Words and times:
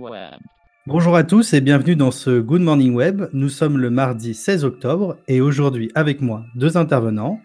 Web. 0.00 0.40
Bonjour 0.86 1.14
à 1.14 1.24
tous 1.24 1.52
et 1.52 1.60
bienvenue 1.60 1.94
dans 1.94 2.10
ce 2.10 2.40
Good 2.40 2.62
Morning 2.62 2.94
Web. 2.94 3.28
Nous 3.34 3.50
sommes 3.50 3.76
le 3.76 3.90
mardi 3.90 4.32
16 4.32 4.64
octobre 4.64 5.18
et 5.28 5.42
aujourd'hui 5.42 5.92
avec 5.94 6.22
moi 6.22 6.44
deux 6.54 6.78
intervenants. 6.78 7.38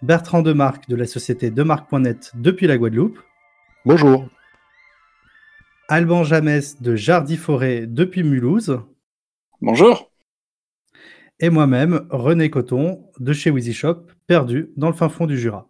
Bertrand 0.00 0.40
Demarque 0.40 0.88
de 0.88 0.96
la 0.96 1.06
société 1.06 1.50
Demarque.net 1.50 2.32
depuis 2.36 2.66
la 2.66 2.78
Guadeloupe. 2.78 3.18
Bonjour. 3.84 4.26
Alban 5.88 6.24
Jamès 6.24 6.80
de 6.80 6.96
Jardy 6.96 7.36
Forêt 7.36 7.86
depuis 7.86 8.22
Mulhouse. 8.22 8.80
Bonjour. 9.60 10.10
Et 11.40 11.50
moi-même, 11.50 12.06
René 12.08 12.48
Coton 12.48 13.04
de 13.18 13.32
chez 13.34 13.50
Wheezy 13.50 13.74
Shop, 13.74 14.06
perdu 14.26 14.70
dans 14.76 14.88
le 14.88 14.94
fin 14.94 15.10
fond 15.10 15.26
du 15.26 15.38
Jura. 15.38 15.68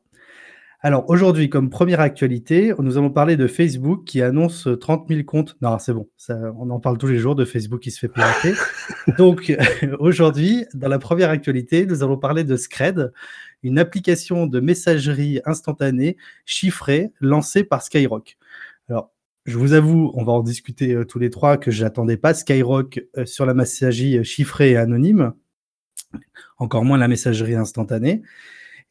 Alors 0.85 1.09
aujourd'hui, 1.09 1.49
comme 1.49 1.71
première 1.71 2.01
actualité, 2.01 2.75
nous 2.79 2.99
allons 2.99 3.09
parler 3.09 3.39
de 3.39 3.47
Facebook 3.47 4.05
qui 4.05 4.21
annonce 4.21 4.69
30 4.79 5.09
000 5.09 5.23
comptes. 5.23 5.57
Non, 5.63 5.79
c'est 5.79 5.95
bon, 5.95 6.11
ça, 6.19 6.39
on 6.59 6.69
en 6.69 6.79
parle 6.79 6.99
tous 6.99 7.07
les 7.07 7.17
jours 7.17 7.35
de 7.35 7.47
Facebook 7.47 7.81
qui 7.81 7.91
se 7.91 7.99
fait 7.99 8.09
pirater. 8.09 8.53
Donc 9.17 9.57
aujourd'hui, 9.99 10.67
dans 10.75 10.89
la 10.89 10.99
première 10.99 11.31
actualité, 11.31 11.87
nous 11.87 12.03
allons 12.03 12.19
parler 12.19 12.45
de 12.45 12.55
Scred, 12.55 13.15
une 13.63 13.79
application 13.79 14.47
de 14.47 14.61
messagerie 14.61 15.41
instantanée 15.47 16.19
chiffrée 16.45 17.13
lancée 17.19 17.65
par 17.65 17.81
Skyrock. 17.81 18.37
Alors, 18.91 19.11
je 19.47 19.57
vous 19.57 19.73
avoue, 19.73 20.13
on 20.13 20.23
va 20.23 20.35
en 20.35 20.43
discuter 20.43 20.93
euh, 20.93 21.07
tous 21.07 21.19
les 21.19 21.31
trois, 21.31 21.57
que 21.57 21.71
j'attendais 21.71 22.19
pas 22.19 22.35
Skyrock 22.35 23.03
euh, 23.17 23.25
sur 23.25 23.47
la 23.47 23.55
messagerie 23.55 24.23
chiffrée 24.23 24.73
et 24.73 24.77
anonyme, 24.77 25.33
encore 26.59 26.85
moins 26.85 26.99
la 26.99 27.09
messagerie 27.09 27.55
instantanée. 27.55 28.21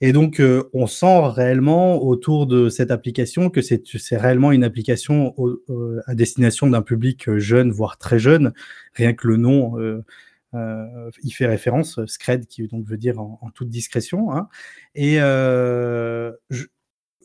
Et 0.06 0.12
donc, 0.12 0.42
euh, 0.42 0.70
on 0.74 0.86
sent 0.86 1.30
réellement 1.30 2.04
autour 2.04 2.46
de 2.46 2.68
cette 2.68 2.92
application 2.92 3.50
que 3.50 3.62
c'est 3.62 4.18
réellement 4.18 4.52
une 4.52 4.66
application 4.66 5.34
euh, 5.40 6.02
à 6.08 6.14
destination 6.14 6.68
d'un 6.68 6.82
public 6.82 7.30
euh, 7.30 7.40
jeune, 7.40 7.72
voire 7.72 7.98
très 7.98 8.20
jeune. 8.20 8.52
Rien 8.96 9.14
que 9.14 9.30
le 9.30 9.38
nom 9.38 9.78
y 11.24 11.32
fait 11.32 11.46
référence, 11.46 12.06
Scred, 12.06 12.48
qui 12.48 12.68
donc 12.68 12.86
veut 12.86 12.98
dire 12.98 13.18
en, 13.18 13.50
toute 13.56 13.70
discrétion. 13.70 14.34
Hein. 14.34 14.50
Et 14.94 15.20
je, 15.20 16.66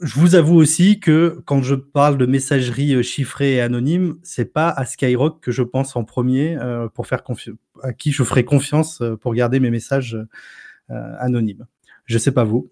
vous 0.00 0.36
avoue 0.36 0.54
aussi 0.54 1.00
que 1.00 1.42
quand 1.46 1.62
je 1.62 1.74
parle 1.74 2.16
de 2.16 2.26
messagerie 2.26 3.02
chiffrée 3.02 3.54
et 3.54 3.60
anonyme, 3.60 4.18
c'est 4.22 4.52
pas 4.52 4.70
à 4.70 4.84
Skyrock 4.84 5.40
que 5.40 5.50
je 5.50 5.64
pense 5.64 5.96
en 5.96 6.04
premier 6.04 6.56
pour 6.94 7.08
faire 7.08 7.24
à 7.82 7.92
qui 7.92 8.12
je 8.12 8.22
ferai 8.22 8.44
confiance 8.44 9.02
pour 9.20 9.34
garder 9.34 9.58
mes 9.58 9.70
messages 9.70 10.16
anonymes. 10.88 11.66
Je 12.08 12.16
sais 12.16 12.32
pas 12.32 12.44
vous. 12.44 12.70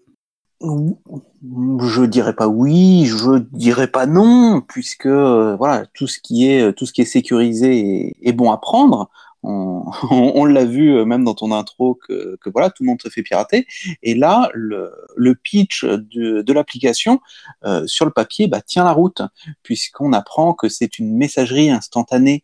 Je 0.59 2.03
dirais 2.05 2.35
pas 2.35 2.47
oui, 2.47 3.05
je 3.05 3.37
dirais 3.51 3.87
pas 3.87 4.07
non, 4.07 4.61
puisque 4.67 5.05
euh, 5.05 5.55
voilà 5.55 5.85
tout 5.93 6.07
ce 6.07 6.19
qui 6.19 6.49
est 6.49 6.73
tout 6.73 6.87
ce 6.87 6.93
qui 6.93 7.01
est 7.01 7.05
sécurisé 7.05 8.15
est, 8.19 8.33
bon 8.33 8.51
à 8.51 8.57
prendre. 8.57 9.11
On, 9.43 10.43
l'a 10.45 10.65
vu 10.65 10.89
euh, 10.89 11.05
même 11.05 11.23
dans 11.23 11.35
ton 11.35 11.51
intro 11.51 11.93
que, 11.95 12.37
voilà 12.47 12.69
tout 12.71 12.83
le 12.83 12.87
monde 12.87 13.01
se 13.01 13.07
fait 13.07 13.21
pirater. 13.21 13.67
Et 14.01 14.15
là, 14.15 14.49
le, 14.53 14.91
pitch 15.35 15.85
de, 15.85 16.51
l'application 16.51 17.21
euh, 17.63 17.85
sur 17.85 18.03
le 18.05 18.11
papier 18.11 18.47
bah, 18.47 18.61
tient 18.61 18.83
la 18.83 18.91
route, 18.91 19.21
puisqu'on 19.61 20.11
apprend 20.11 20.53
que 20.53 20.67
c'est 20.67 20.97
une 20.99 21.15
messagerie 21.15 21.69
instantanée 21.69 22.43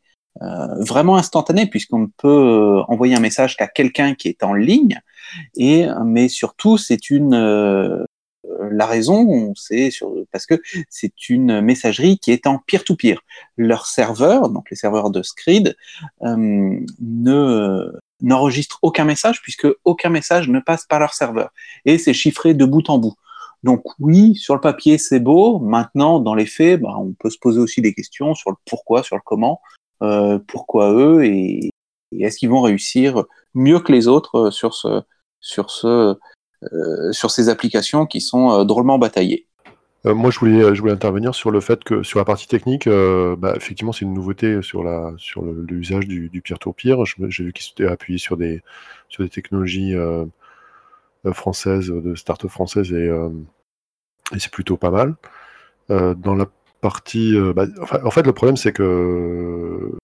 vraiment 0.80 1.18
instantanée, 1.18 1.68
puisqu'on 1.68 2.00
ne 2.00 2.08
peut 2.18 2.82
envoyer 2.88 3.16
un 3.16 3.20
message 3.20 3.58
qu'à 3.58 3.68
quelqu'un 3.68 4.16
qui 4.16 4.28
est 4.28 4.44
en 4.44 4.54
ligne. 4.54 5.00
Et 5.56 5.88
mais 6.06 6.28
surtout, 6.28 6.78
c'est 6.78 7.10
une 7.10 8.06
euh, 8.50 8.70
la 8.72 8.86
raison, 8.86 9.54
c'est 9.56 9.90
parce 10.32 10.46
que 10.46 10.56
c'est 10.90 11.30
une 11.30 11.62
messagerie 11.62 12.18
qui 12.20 12.32
est 12.32 12.48
en 12.48 12.60
peer-to-peer. 12.60 13.22
Leurs 13.58 13.86
serveurs, 13.86 14.50
donc 14.50 14.70
les 14.70 14.76
serveurs 14.76 15.10
de 15.12 15.22
Screed, 15.22 15.76
euh, 16.24 16.78
ne 17.00 17.92
n'enregistrent 18.22 18.80
aucun 18.82 19.04
message 19.04 19.42
puisque 19.42 19.68
aucun 19.84 20.10
message 20.10 20.48
ne 20.48 20.60
passe 20.60 20.86
par 20.86 21.00
leur 21.00 21.14
serveur 21.14 21.52
et 21.84 21.98
c'est 21.98 22.14
chiffré 22.14 22.54
de 22.54 22.64
bout 22.64 22.90
en 22.90 22.98
bout. 22.98 23.16
Donc 23.64 23.84
oui, 24.00 24.36
sur 24.36 24.56
le 24.56 24.62
papier 24.62 24.98
c'est 24.98 25.20
beau. 25.20 25.60
Maintenant, 25.60 26.20
dans 26.20 26.36
les 26.36 26.46
faits, 26.46 26.82
bah, 26.82 26.96
on 26.98 27.14
peut 27.14 27.30
se 27.30 27.38
poser 27.40 27.60
aussi 27.60 27.82
des 27.82 27.94
questions 27.94 28.34
sur 28.34 28.52
le 28.52 28.58
pourquoi, 28.66 29.04
sur 29.04 29.16
le 29.16 29.22
comment, 29.26 29.62
euh, 30.04 30.40
pourquoi 30.48 30.94
eux 30.94 31.26
et, 31.26 31.70
est-ce 32.20 32.38
qu'ils 32.38 32.50
vont 32.50 32.62
réussir 32.62 33.24
mieux 33.56 33.80
que 33.80 33.92
les 33.92 34.08
autres 34.08 34.52
ce, 34.52 36.16
euh, 36.72 37.12
sur 37.12 37.32
ces 37.32 37.50
applications 37.50 38.06
qui 38.06 38.22
sont 38.22 38.52
euh, 38.52 38.64
drôlement 38.64 38.98
bataillées. 38.98 39.48
Euh, 40.06 40.14
moi, 40.14 40.32
je 40.32 40.40
voulais, 40.40 40.92
intervenir 40.92 41.36
sur 41.36 41.52
le 41.52 41.60
fait 41.60 41.84
que 41.84 42.04
sur 42.04 42.20
la 42.20 42.26
partie 42.26 42.48
technique, 42.48 42.88
bah, 42.88 43.54
effectivement, 43.56 43.94
c'est 43.94 44.06
une 44.06 44.14
nouveauté 44.14 44.62
sur 44.62 44.84
l'usage 45.68 46.08
du, 46.08 46.30
du 46.30 46.42
peer-to-peer. 46.42 46.98
J'ai 47.06 47.44
vu 47.44 47.54
qu'il 47.54 47.66
s'était 47.66 47.88
appuyé 47.88 48.18
sur 48.20 48.38
des 48.38 48.62
sur 49.08 49.24
des 49.24 49.30
technologies 49.30 49.96
françaises, 51.32 51.88
de 51.88 52.16
start-up 52.16 52.52
françaises, 52.52 52.92
et, 52.92 53.08
et 54.36 54.40
c'est 54.40 54.52
plutôt 54.52 54.76
pas 54.76 54.92
mal. 54.92 55.16
dans 55.90 56.36
la 56.36 56.48
partie, 56.84 57.36
bah, 57.56 57.66
en 58.04 58.12
fait, 58.12 58.26
le 58.26 58.34
problème, 58.34 58.58
c'est 58.58 58.74
que 58.74 59.98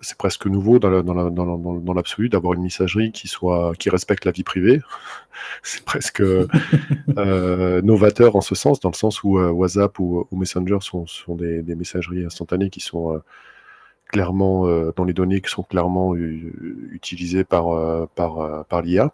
c'est 0.00 0.16
presque 0.16 0.46
nouveau 0.46 0.78
dans, 0.78 1.94
l'absolu 1.94 2.28
d'avoir 2.28 2.54
une 2.54 2.62
messagerie 2.62 3.12
qui 3.12 3.28
soit 3.28 3.72
qui 3.78 3.90
respecte 3.90 4.24
la 4.24 4.32
vie 4.32 4.42
privée. 4.42 4.80
c'est 5.62 5.84
presque 5.84 6.22
euh, 6.22 7.82
novateur 7.82 8.36
en 8.36 8.40
ce 8.40 8.54
sens, 8.54 8.80
dans 8.80 8.90
le 8.90 8.94
sens 8.96 9.22
où 9.22 9.38
euh, 9.38 9.50
WhatsApp 9.50 9.98
ou, 9.98 10.26
Messenger 10.32 10.78
sont, 10.80 11.06
des, 11.34 11.62
messageries 11.74 12.24
instantanées 12.24 12.70
qui 12.70 12.80
sont 12.80 13.14
euh, 13.14 13.18
clairement 14.06 14.66
dans 14.96 15.04
les 15.04 15.12
données 15.12 15.40
qui 15.40 15.50
sont 15.50 15.64
clairement 15.64 16.14
utilisées 16.14 17.44
par 17.44 18.08
par 18.14 18.82
l'IA. 18.82 19.12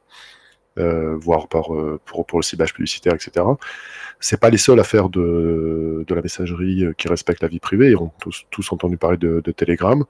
Voire 0.76 1.48
par, 1.48 1.70
pour, 2.04 2.38
le 2.38 2.42
ciblage 2.42 2.74
publicitaire, 2.74 3.14
etc. 3.14 3.44
C'est 4.20 4.40
pas 4.40 4.50
les 4.50 4.58
seuls 4.58 4.80
à 4.80 4.84
faire 4.84 5.08
de, 5.08 6.04
la 6.08 6.22
messagerie 6.22 6.84
qui 6.96 7.08
respecte 7.08 7.42
la 7.42 7.48
vie 7.48 7.60
privée. 7.60 7.90
Ils 7.90 7.96
ont 7.96 8.10
tous, 8.20 8.72
entendu 8.72 8.96
parler 8.96 9.18
de, 9.18 9.40
Telegram. 9.52 10.04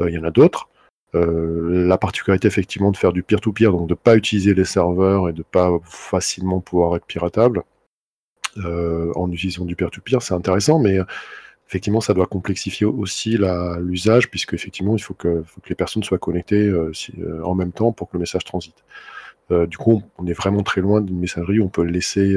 Euh, 0.00 0.10
il 0.10 0.14
y 0.14 0.18
en 0.18 0.24
a 0.24 0.30
d'autres. 0.30 0.68
Euh, 1.14 1.86
la 1.86 1.96
particularité 1.96 2.48
effectivement 2.48 2.90
de 2.90 2.96
faire 2.96 3.12
du 3.12 3.22
peer-to-peer, 3.22 3.72
donc 3.72 3.86
de 3.86 3.92
ne 3.92 3.96
pas 3.96 4.16
utiliser 4.16 4.54
les 4.54 4.64
serveurs 4.64 5.28
et 5.28 5.32
de 5.32 5.38
ne 5.38 5.42
pas 5.42 5.70
facilement 5.84 6.60
pouvoir 6.60 6.96
être 6.96 7.06
piratable 7.06 7.62
euh, 8.58 9.10
en 9.14 9.30
utilisant 9.32 9.64
du 9.64 9.74
peer-to-peer, 9.74 10.20
c'est 10.20 10.34
intéressant, 10.34 10.78
mais 10.78 10.98
effectivement, 11.66 12.00
ça 12.00 12.12
doit 12.12 12.26
complexifier 12.26 12.86
aussi 12.86 13.38
l'usage, 13.80 14.30
puisque 14.30 14.54
effectivement, 14.54 14.96
il 14.96 15.02
faut 15.02 15.14
que, 15.14 15.44
les 15.68 15.74
personnes 15.74 16.02
soient 16.02 16.18
connectées 16.18 16.70
en 17.42 17.54
même 17.54 17.72
temps 17.72 17.92
pour 17.92 18.08
que 18.08 18.16
le 18.16 18.20
message 18.20 18.44
transite. 18.44 18.84
Du 19.50 19.78
coup, 19.78 20.02
on 20.18 20.26
est 20.26 20.32
vraiment 20.32 20.62
très 20.62 20.80
loin 20.80 21.00
d'une 21.00 21.18
messagerie 21.18 21.60
on 21.60 21.68
peut 21.68 21.82
laisser 21.82 22.36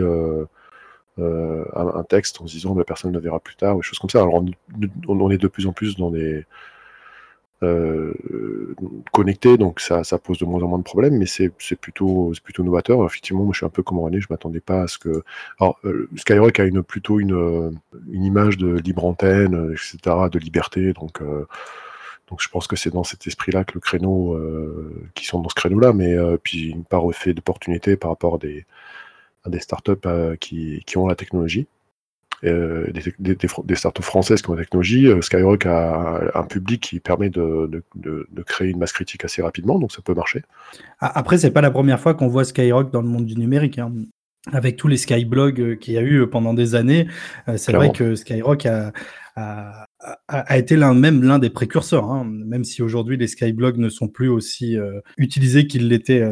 un, 1.18 2.04
texte 2.08 2.42
en 2.42 2.48
se 2.48 2.54
disant 2.54 2.76
la 2.76 2.84
personne 2.84 3.14
le 3.14 3.20
verra 3.20 3.40
plus 3.40 3.56
tard, 3.56 3.76
ou 3.76 3.80
des 3.80 3.84
choses 3.84 4.00
comme 4.00 4.10
ça. 4.10 4.22
Alors, 4.22 4.44
on, 5.08 5.30
est 5.30 5.38
de 5.38 5.48
plus 5.48 5.68
en 5.68 5.74
plus 5.74 5.98
dans 5.98 6.12
des 6.12 6.46
euh, 7.64 8.12
connecté, 9.12 9.56
donc 9.58 9.80
ça, 9.82 10.04
pose 10.18 10.40
de 10.40 10.46
moins 10.46 10.62
en 10.64 10.68
moins 10.68 10.80
de 10.80 10.84
problèmes, 10.84 11.18
mais 11.18 11.28
c'est 11.28 11.50
plutôt, 11.80 12.34
novateur. 12.60 13.06
Effectivement, 13.06 13.44
moi 13.44 13.54
je 13.54 13.58
suis 13.58 13.66
un 13.66 13.70
peu 13.70 13.84
comme 13.84 14.00
René, 14.00 14.20
je 14.20 14.28
m'attendais 14.30 14.60
pas 14.60 14.82
à 14.84 14.88
ce 14.88 14.98
que. 14.98 15.24
Alors, 15.60 15.78
euh, 15.86 16.10
Skyrock 16.16 16.60
a 16.60 16.66
une, 16.66 16.82
plutôt 16.82 17.20
une, 17.20 17.34
euh, 17.34 17.70
une 18.12 18.24
image 18.24 18.58
de 18.58 18.78
libre 18.78 19.06
antenne, 19.06 19.74
etc., 19.74 20.16
de 20.32 20.40
liberté, 20.40 20.94
donc. 20.94 21.22
Donc 22.32 22.42
je 22.42 22.50
pense 22.50 22.66
que 22.66 22.76
c'est 22.76 22.90
dans 22.90 23.04
cet 23.04 23.28
esprit-là 23.28 23.64
que 23.64 23.74
le 23.76 23.80
créneau, 23.80 24.40
qui 25.14 25.26
sont 25.26 25.40
dans 25.40 25.50
ce 25.50 25.56
créneau-là, 25.56 25.94
mais 25.94 26.16
puis 26.42 26.70
une 26.70 26.84
part 26.84 27.06
au 27.06 27.12
fait 27.12 27.34
d'opportunité 27.34 27.96
par 27.98 28.10
rapport 28.10 28.36
à 28.36 28.38
des, 28.40 28.66
à 29.46 29.50
des 29.50 29.60
startups 29.60 30.08
qui, 30.40 30.82
qui 30.88 30.98
ont 30.98 31.08
la 31.08 31.16
technologie. 31.16 31.68
Euh, 32.44 32.88
des, 33.20 33.36
des, 33.36 33.76
startups 33.76 34.02
françaises 34.02 34.42
qui 34.42 34.50
ont 34.50 34.56
la 34.56 34.64
technologie. 34.64 35.06
Euh, 35.06 35.22
Skyrock 35.22 35.68
a 35.68 36.22
un 36.34 36.44
public 36.44 36.82
qui 36.82 37.00
permet 37.00 37.30
de, 37.30 37.84
créer 38.48 38.70
une 38.70 38.80
masse 38.80 38.94
critique 38.94 39.24
assez 39.24 39.44
rapidement, 39.44 39.78
donc 39.78 39.92
ça 39.92 40.02
peut 40.02 40.16
marcher. 40.16 40.42
Après, 41.00 41.38
c'est 41.38 41.52
pas 41.52 41.62
la 41.62 41.70
première 41.70 42.00
fois 42.00 42.16
qu'on 42.16 42.28
voit 42.28 42.44
Skyrock 42.44 42.92
dans 42.92 43.02
le 43.02 43.08
monde 43.08 43.26
du 43.26 43.36
numérique. 43.36 43.78
Hein. 43.78 43.92
Avec 44.52 44.76
tous 44.76 44.88
les 44.88 44.98
skyblogs 44.98 45.62
euh, 45.62 45.76
qu'il 45.76 45.94
y 45.94 46.00
a 46.00 46.02
eu 46.02 46.26
pendant 46.26 46.56
des 46.56 46.74
années, 46.74 47.08
c'est 47.58 47.74
vrai 47.74 47.92
que 47.92 48.16
Skyrock 48.16 48.66
a, 48.66 48.92
a, 49.36 49.86
été 50.50 50.76
l'un 50.76 50.94
même 50.94 51.24
l'un 51.24 51.40
des 51.40 51.50
précurseurs, 51.50 52.12
hein. 52.12 52.24
même 52.26 52.64
si 52.64 52.82
aujourd'hui 52.82 53.18
les 53.18 53.28
skyblogs 53.28 53.78
ne 53.78 53.90
sont 53.90 54.08
plus 54.08 54.30
aussi 54.30 54.78
utilisés 55.18 55.68
qu'ils 55.68 55.88
l'étaient 55.88 56.24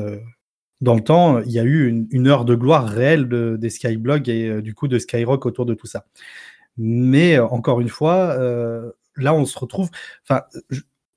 dans 0.82 0.96
le 0.96 1.02
temps, 1.02 1.40
il 1.42 1.52
y 1.52 1.60
a 1.60 1.64
eu 1.64 2.08
une, 2.12 2.28
heure 2.28 2.46
de 2.46 2.56
gloire 2.56 2.88
réelle 2.88 3.28
des 3.28 3.70
Skyblogs 3.70 4.30
et 4.30 4.48
euh, 4.48 4.62
du 4.62 4.74
coup 4.74 4.88
de 4.88 4.98
Skyrock 4.98 5.46
autour 5.46 5.66
de 5.66 5.74
tout 5.74 5.88
ça. 5.88 6.06
Mais 6.78 7.38
euh, 7.38 7.46
encore 7.48 7.82
une 7.82 7.90
fois, 7.90 8.36
euh, 8.40 8.92
là, 9.18 9.34
on 9.34 9.46
se 9.46 9.60
retrouve. 9.60 9.90
Enfin, 10.24 10.44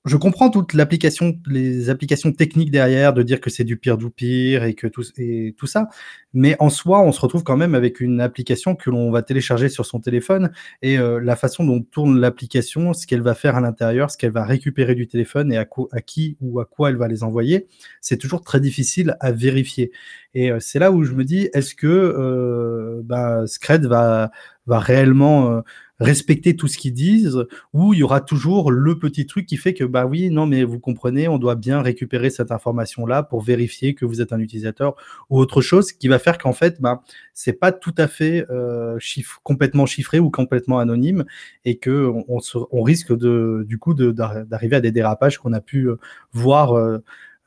je 0.05 0.17
comprends 0.17 0.51
toute 0.51 0.75
l'application, 0.75 1.39
les 1.47 1.89
applications 1.89 2.33
techniques 2.33 2.73
derrière, 2.73 3.13
de 3.13 3.23
dire 3.23 3.41
que 3.41 3.51
c'est 3.51 3.63
du 3.63 3.77
pire 3.77 3.97
du 3.97 4.11
pire 4.11 4.65
et 4.65 4.75
que 4.75 4.89
tout, 4.89 5.05
et 5.17 5.55
tout 5.57 5.69
ça. 5.69 5.89
Mais 6.35 6.57
en 6.59 6.71
soi, 6.71 7.03
on 7.03 7.13
se 7.13 7.21
retrouve 7.21 7.45
quand 7.45 7.57
même 7.57 7.77
avec 7.77 8.01
une 8.01 8.21
application 8.21 8.75
que 8.75 8.91
l'on 8.91 9.13
va 9.13 9.23
télécharger 9.23 9.69
sur 9.69 9.87
son 9.87 10.01
téléphone 10.01 10.51
et 10.83 10.99
euh, 10.99 11.21
la 11.21 11.37
façon 11.37 11.65
dont 11.65 11.81
tourne 11.83 12.19
l'application, 12.19 12.93
ce 12.95 13.07
qu'elle 13.07 13.23
va 13.23 13.35
faire 13.35 13.55
à 13.55 13.61
l'intérieur, 13.61 14.11
ce 14.11 14.17
qu'elle 14.17 14.33
va 14.33 14.45
récupérer 14.45 14.97
du 14.97 15.07
téléphone 15.07 15.53
et 15.53 15.57
à, 15.59 15.67
qui 16.05 16.37
ou 16.41 16.59
à 16.59 16.65
quoi 16.65 16.91
elle 16.91 16.97
va 16.97 17.07
les 17.07 17.23
envoyer, 17.23 17.69
c'est 18.01 18.17
toujours 18.17 18.43
très 18.43 18.59
difficile 18.59 19.17
à 19.21 19.31
vérifier. 19.31 19.93
Et 20.35 20.51
euh, 20.51 20.59
c'est 20.59 20.81
là 20.81 20.91
où 20.91 21.05
je 21.05 21.13
me 21.13 21.25
dis, 21.25 21.49
est-ce 21.53 21.77
que 21.77 21.87
euh, 21.87 23.03
bah, 23.05 23.47
Scred 23.47 23.87
va, 23.87 24.33
va 24.67 24.81
réellement 24.81 25.63
respecter 26.03 26.57
tout 26.57 26.69
ce 26.69 26.79
qu'ils 26.79 26.93
disent, 26.93 27.47
ou 27.73 27.95
il 27.95 27.99
y 27.99 28.03
aura 28.03 28.21
toujours 28.21 28.71
le 28.71 28.99
petit 28.99 29.27
truc 29.27 29.47
qui 29.47 29.57
fait 29.57 29.75
que, 29.75 29.85
bah 29.85 30.07
oui, 30.07 30.31
non, 30.31 30.47
mais 30.47 30.65
vous 30.65 30.79
comprenez, 30.79 31.29
on 31.29 31.39
doit 31.39 31.55
bien 31.55 31.81
récupérer 31.83 32.31
cette 32.31 32.51
information-là 32.51 33.23
pour 33.23 33.43
vérifier 33.43 33.95
que 33.95 34.05
vous 34.05 34.21
êtes 34.21 34.33
un 34.33 34.41
utilisateur, 34.41 34.95
ou 35.31 35.39
autre 35.39 35.61
chose 35.61 35.93
qui 35.93 36.09
va 36.09 36.19
faire 36.19 36.39
qu'en 36.39 36.53
fait, 36.53 36.81
bah, 36.81 37.03
c'est 37.35 37.53
pas 37.55 37.73
tout 37.73 37.95
à 37.97 38.09
fait 38.09 38.45
euh, 38.51 38.99
complètement 39.43 39.87
chiffré 39.87 40.19
ou 40.19 40.31
complètement 40.31 40.79
anonyme, 40.79 41.25
et 41.65 41.79
que 41.79 42.11
on, 42.29 42.41
on, 42.71 42.83
risque 42.83 43.17
de, 43.17 43.65
du 43.67 43.79
coup 43.79 43.95
d'arriver 43.95 44.77
à 44.77 44.81
des 44.81 44.93
dérapages 44.93 45.39
qu'on 45.39 45.53
a 45.53 45.61
pu 45.61 45.89
euh, 45.89 45.97
voir 46.33 46.73
euh, 46.73 46.99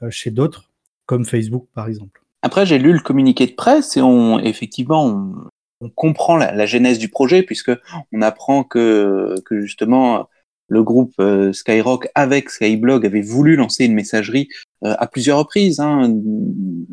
chez 0.09 0.31
d'autres, 0.31 0.71
comme 1.05 1.25
Facebook 1.25 1.67
par 1.73 1.87
exemple. 1.87 2.21
Après, 2.41 2.65
j'ai 2.67 2.77
lu 2.77 2.93
le 2.93 2.99
communiqué 2.99 3.47
de 3.47 3.53
presse 3.53 3.97
et 3.97 4.01
on, 4.01 4.37
effectivement, 4.37 5.03
on, 5.03 5.49
on 5.81 5.89
comprend 5.89 6.37
la, 6.37 6.53
la, 6.53 6.65
genèse 6.65 6.99
du 6.99 7.09
projet 7.09 7.43
puisque 7.43 7.71
on 8.11 8.21
apprend 8.21 8.63
que, 8.63 9.35
que 9.45 9.61
justement 9.61 10.27
le 10.67 10.83
groupe 10.83 11.13
euh, 11.19 11.53
Skyrock 11.53 12.07
avec 12.15 12.49
Skyblog 12.49 13.05
avait 13.05 13.21
voulu 13.21 13.55
lancer 13.55 13.85
une 13.85 13.93
messagerie 13.93 14.47
euh, 14.83 14.95
à 14.97 15.07
plusieurs 15.07 15.37
reprises, 15.39 15.79
hein, 15.79 16.13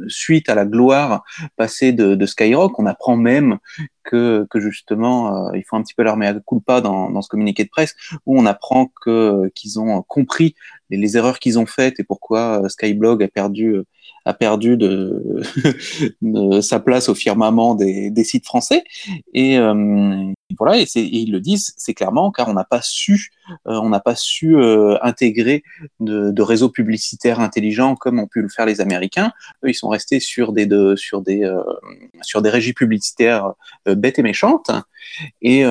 suite 0.09 0.49
à 0.49 0.55
la 0.55 0.67
gloire 0.67 1.25
passée 1.57 1.93
de, 1.93 2.15
de, 2.15 2.27
Skyrock. 2.27 2.79
On 2.79 2.87
apprend 2.87 3.17
même 3.17 3.59
que, 4.05 4.47
que 4.51 4.61
justement, 4.61 5.49
euh, 5.49 5.57
ils 5.57 5.65
font 5.65 5.79
un 5.79 5.83
petit 5.83 5.95
peu 5.95 6.03
leur 6.03 6.17
mea 6.17 6.35
culpa 6.47 6.81
dans, 6.81 7.11
dans 7.11 7.23
ce 7.23 7.29
communiqué 7.29 7.65
de 7.65 7.71
presse, 7.71 7.95
où 8.27 8.39
on 8.39 8.47
apprend 8.47 8.91
que 9.03 9.51
qu'ils 9.55 9.81
ont 9.81 10.03
compris 10.03 10.55
les, 10.91 10.99
les 10.99 11.17
erreurs 11.17 11.39
qu'ils 11.39 11.59
ont 11.59 11.67
faites 11.67 11.99
et 11.99 12.05
pourquoi 12.05 12.69
Skyblog 12.69 13.23
a 13.23 13.29
perdu 13.29 13.77
a 14.25 14.35
perdu 14.35 14.77
de, 16.23 16.61
sa 16.61 16.81
place 16.81 17.09
au 17.09 17.15
firmament 17.15 17.75
des, 17.75 18.11
des 18.11 18.25
sites 18.25 18.45
français. 18.45 18.85
Et 19.35 19.59
euh, 19.59 20.33
voilà, 20.59 20.79
et, 20.79 20.87
ils 20.95 21.33
le 21.33 21.41
disent, 21.41 21.75
c'est 21.77 21.95
clairement 21.95 22.31
car 22.31 22.49
on 22.49 22.55
n'a 22.55 22.65
pas 22.65 22.81
su, 22.83 23.31
euh, 23.69 23.81
on 23.83 23.89
n'a 23.89 24.01
pas 24.01 24.15
su 24.15 24.57
euh, 24.57 24.97
intégrer 25.03 25.63
de, 26.01 26.31
de, 26.31 26.43
réseaux 26.43 26.69
publicitaires 26.69 27.41
intelligents 27.41 27.97
comme 27.97 28.19
ont 28.19 28.27
pu 28.27 28.43
le 28.43 28.49
faire 28.49 28.67
les 28.67 28.81
Américains. 28.81 29.33
Eux, 29.65 29.71
ils 29.71 29.75
sont 29.75 29.89
restés 29.89 30.21
sur 30.21 30.53
des 30.53 30.67
de, 30.67 30.97
sur 30.97 31.23
des 31.23 31.45
euh, 31.45 31.63
sur 32.23 32.43
des 32.43 32.51
régies 32.51 32.73
publicitaires 32.73 33.53
bêtes 33.87 34.19
et 34.19 34.23
méchantes. 34.23 34.71
Et 35.41 35.65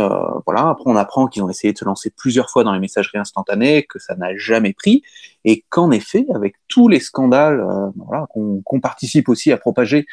voilà, 0.45 0.69
après 0.69 0.83
on 0.85 0.95
apprend 0.95 1.27
qu'ils 1.27 1.43
ont 1.43 1.49
essayé 1.49 1.73
de 1.73 1.77
se 1.77 1.85
lancer 1.85 2.11
plusieurs 2.15 2.49
fois 2.49 2.63
dans 2.63 2.73
les 2.73 2.79
messageries 2.79 3.17
instantanées, 3.17 3.83
que 3.83 3.99
ça 3.99 4.15
n'a 4.15 4.35
jamais 4.35 4.73
pris, 4.73 5.03
et 5.45 5.63
qu'en 5.69 5.91
effet, 5.91 6.25
avec 6.33 6.55
tous 6.67 6.87
les 6.87 6.99
scandales 6.99 7.65
voilà, 7.95 8.27
qu'on 8.29 8.61
qu 8.61 8.79
participe 8.81 9.29
aussi 9.29 9.51
à 9.51 9.57
propager 9.57 10.05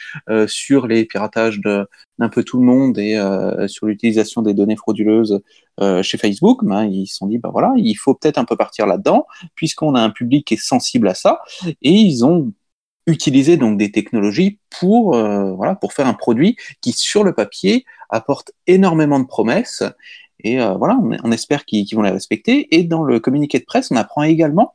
sur 0.46 0.86
les 0.86 1.04
piratages 1.04 1.60
d'un 2.18 2.28
peu 2.28 2.42
tout 2.42 2.58
le 2.58 2.64
monde 2.64 2.98
et 2.98 3.16
sur 3.68 3.86
l'utilisation 3.86 4.42
des 4.42 4.54
données 4.54 4.76
frauduleuses 4.76 5.40
euh, 5.80 6.02
chez 6.02 6.18
Facebook, 6.18 6.64
ben, 6.64 6.84
ils 6.84 7.06
se 7.06 7.16
sont 7.16 7.26
dit, 7.26 7.38
ben 7.38 7.50
voilà, 7.50 7.72
il 7.76 7.94
faut 7.94 8.14
peut-être 8.14 8.38
un 8.38 8.44
peu 8.44 8.56
partir 8.56 8.86
là-dedans, 8.86 9.26
puisqu'on 9.54 9.94
a 9.94 10.00
un 10.00 10.10
public 10.10 10.46
qui 10.46 10.54
est 10.54 10.62
sensible 10.62 11.06
à 11.08 11.14
ça, 11.14 11.40
et 11.64 11.92
ils 11.92 12.24
ont 12.24 12.52
utilisé 13.06 13.56
donc 13.56 13.78
des 13.78 13.90
technologies 13.90 14.58
pour 14.80 15.16
euh, 15.16 15.52
voilà 15.54 15.74
pour 15.74 15.94
faire 15.94 16.06
un 16.06 16.14
produit 16.14 16.56
qui 16.82 16.92
sur 16.92 17.24
le 17.24 17.34
papier 17.34 17.86
apporte 18.10 18.52
énormément 18.66 19.18
de 19.18 19.26
promesses. 19.26 19.82
Et 20.40 20.60
euh, 20.60 20.74
voilà 20.74 20.98
on, 21.24 21.32
espère 21.32 21.64
qu'ils 21.64 21.86
qu 21.86 21.94
vont 21.94 22.02
les 22.02 22.10
respecter. 22.10 22.74
Et 22.76 22.82
dans 22.82 23.02
le 23.04 23.18
communiqué 23.18 23.58
de 23.60 23.64
presse 23.64 23.90
on 23.90 23.96
apprend 23.96 24.24
également 24.24 24.74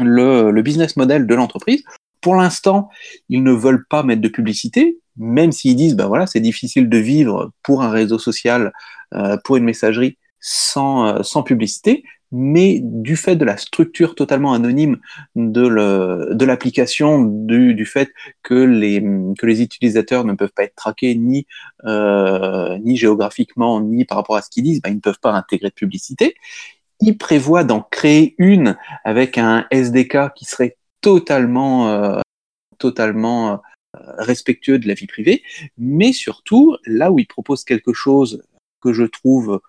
le, 0.00 0.50
le 0.50 0.62
business 0.62 0.96
model 0.96 1.28
de 1.28 1.34
l'entreprise. 1.34 1.84
Pour 2.20 2.34
l'instant 2.34 2.88
ils 3.28 3.42
ne 3.44 3.52
veulent 3.52 3.86
pas 3.88 4.02
mettre 4.02 4.22
de 4.22 4.28
publicité 4.28 4.98
même 5.16 5.52
s'ils 5.52 5.76
disent, 5.76 5.96
ben 5.96 6.06
voilà, 6.06 6.26
c'est 6.26 6.40
difficile 6.40 6.88
de 6.88 6.98
vivre 6.98 7.52
pour 7.62 7.82
un 7.82 7.90
réseau 7.90 8.18
social, 8.18 8.72
euh, 9.14 9.36
pour 9.44 9.56
une 9.56 9.64
messagerie 9.64 10.18
sans, 10.40 11.06
euh, 11.06 11.22
sans 11.22 11.42
publicité, 11.42 12.04
mais 12.36 12.80
du 12.82 13.14
fait 13.14 13.36
de 13.36 13.44
la 13.44 13.56
structure 13.56 14.16
totalement 14.16 14.54
anonyme 14.54 14.98
de 15.36 16.44
l'application, 16.44 17.22
du, 17.22 17.74
du 17.74 17.86
fait 17.86 18.10
que 18.42 18.54
les, 18.54 19.00
que 19.38 19.46
les 19.46 19.62
utilisateurs 19.62 20.24
ne 20.24 20.32
peuvent 20.32 20.52
pas 20.52 20.64
être 20.64 20.74
traqués 20.74 21.14
ni, 21.14 21.46
euh, 21.84 22.76
ni 22.78 22.96
géographiquement, 22.96 23.80
ni 23.80 24.04
par 24.04 24.18
rapport 24.18 24.34
à 24.34 24.42
ce 24.42 24.50
qu'ils 24.50 24.64
disent, 24.64 24.82
ben, 24.82 24.90
ils 24.90 24.96
ne 24.96 25.00
peuvent 25.00 25.20
pas 25.20 25.30
intégrer 25.30 25.68
de 25.68 25.74
publicité. 25.74 26.34
Ils 27.00 27.16
prévoient 27.16 27.62
d'en 27.62 27.82
créer 27.82 28.34
une 28.38 28.76
avec 29.04 29.38
un 29.38 29.66
SDK 29.70 30.34
qui 30.34 30.44
serait 30.44 30.76
totalement, 31.00 31.88
euh, 31.88 32.20
totalement 32.78 33.62
respectueux 34.18 34.78
de 34.78 34.88
la 34.88 34.94
vie 34.94 35.06
privée, 35.06 35.42
mais 35.78 36.12
surtout, 36.12 36.76
là 36.86 37.10
où 37.10 37.18
il 37.18 37.26
propose 37.26 37.64
quelque 37.64 37.92
chose 37.92 38.42
que 38.80 38.92
je 38.92 39.04
trouve 39.04 39.60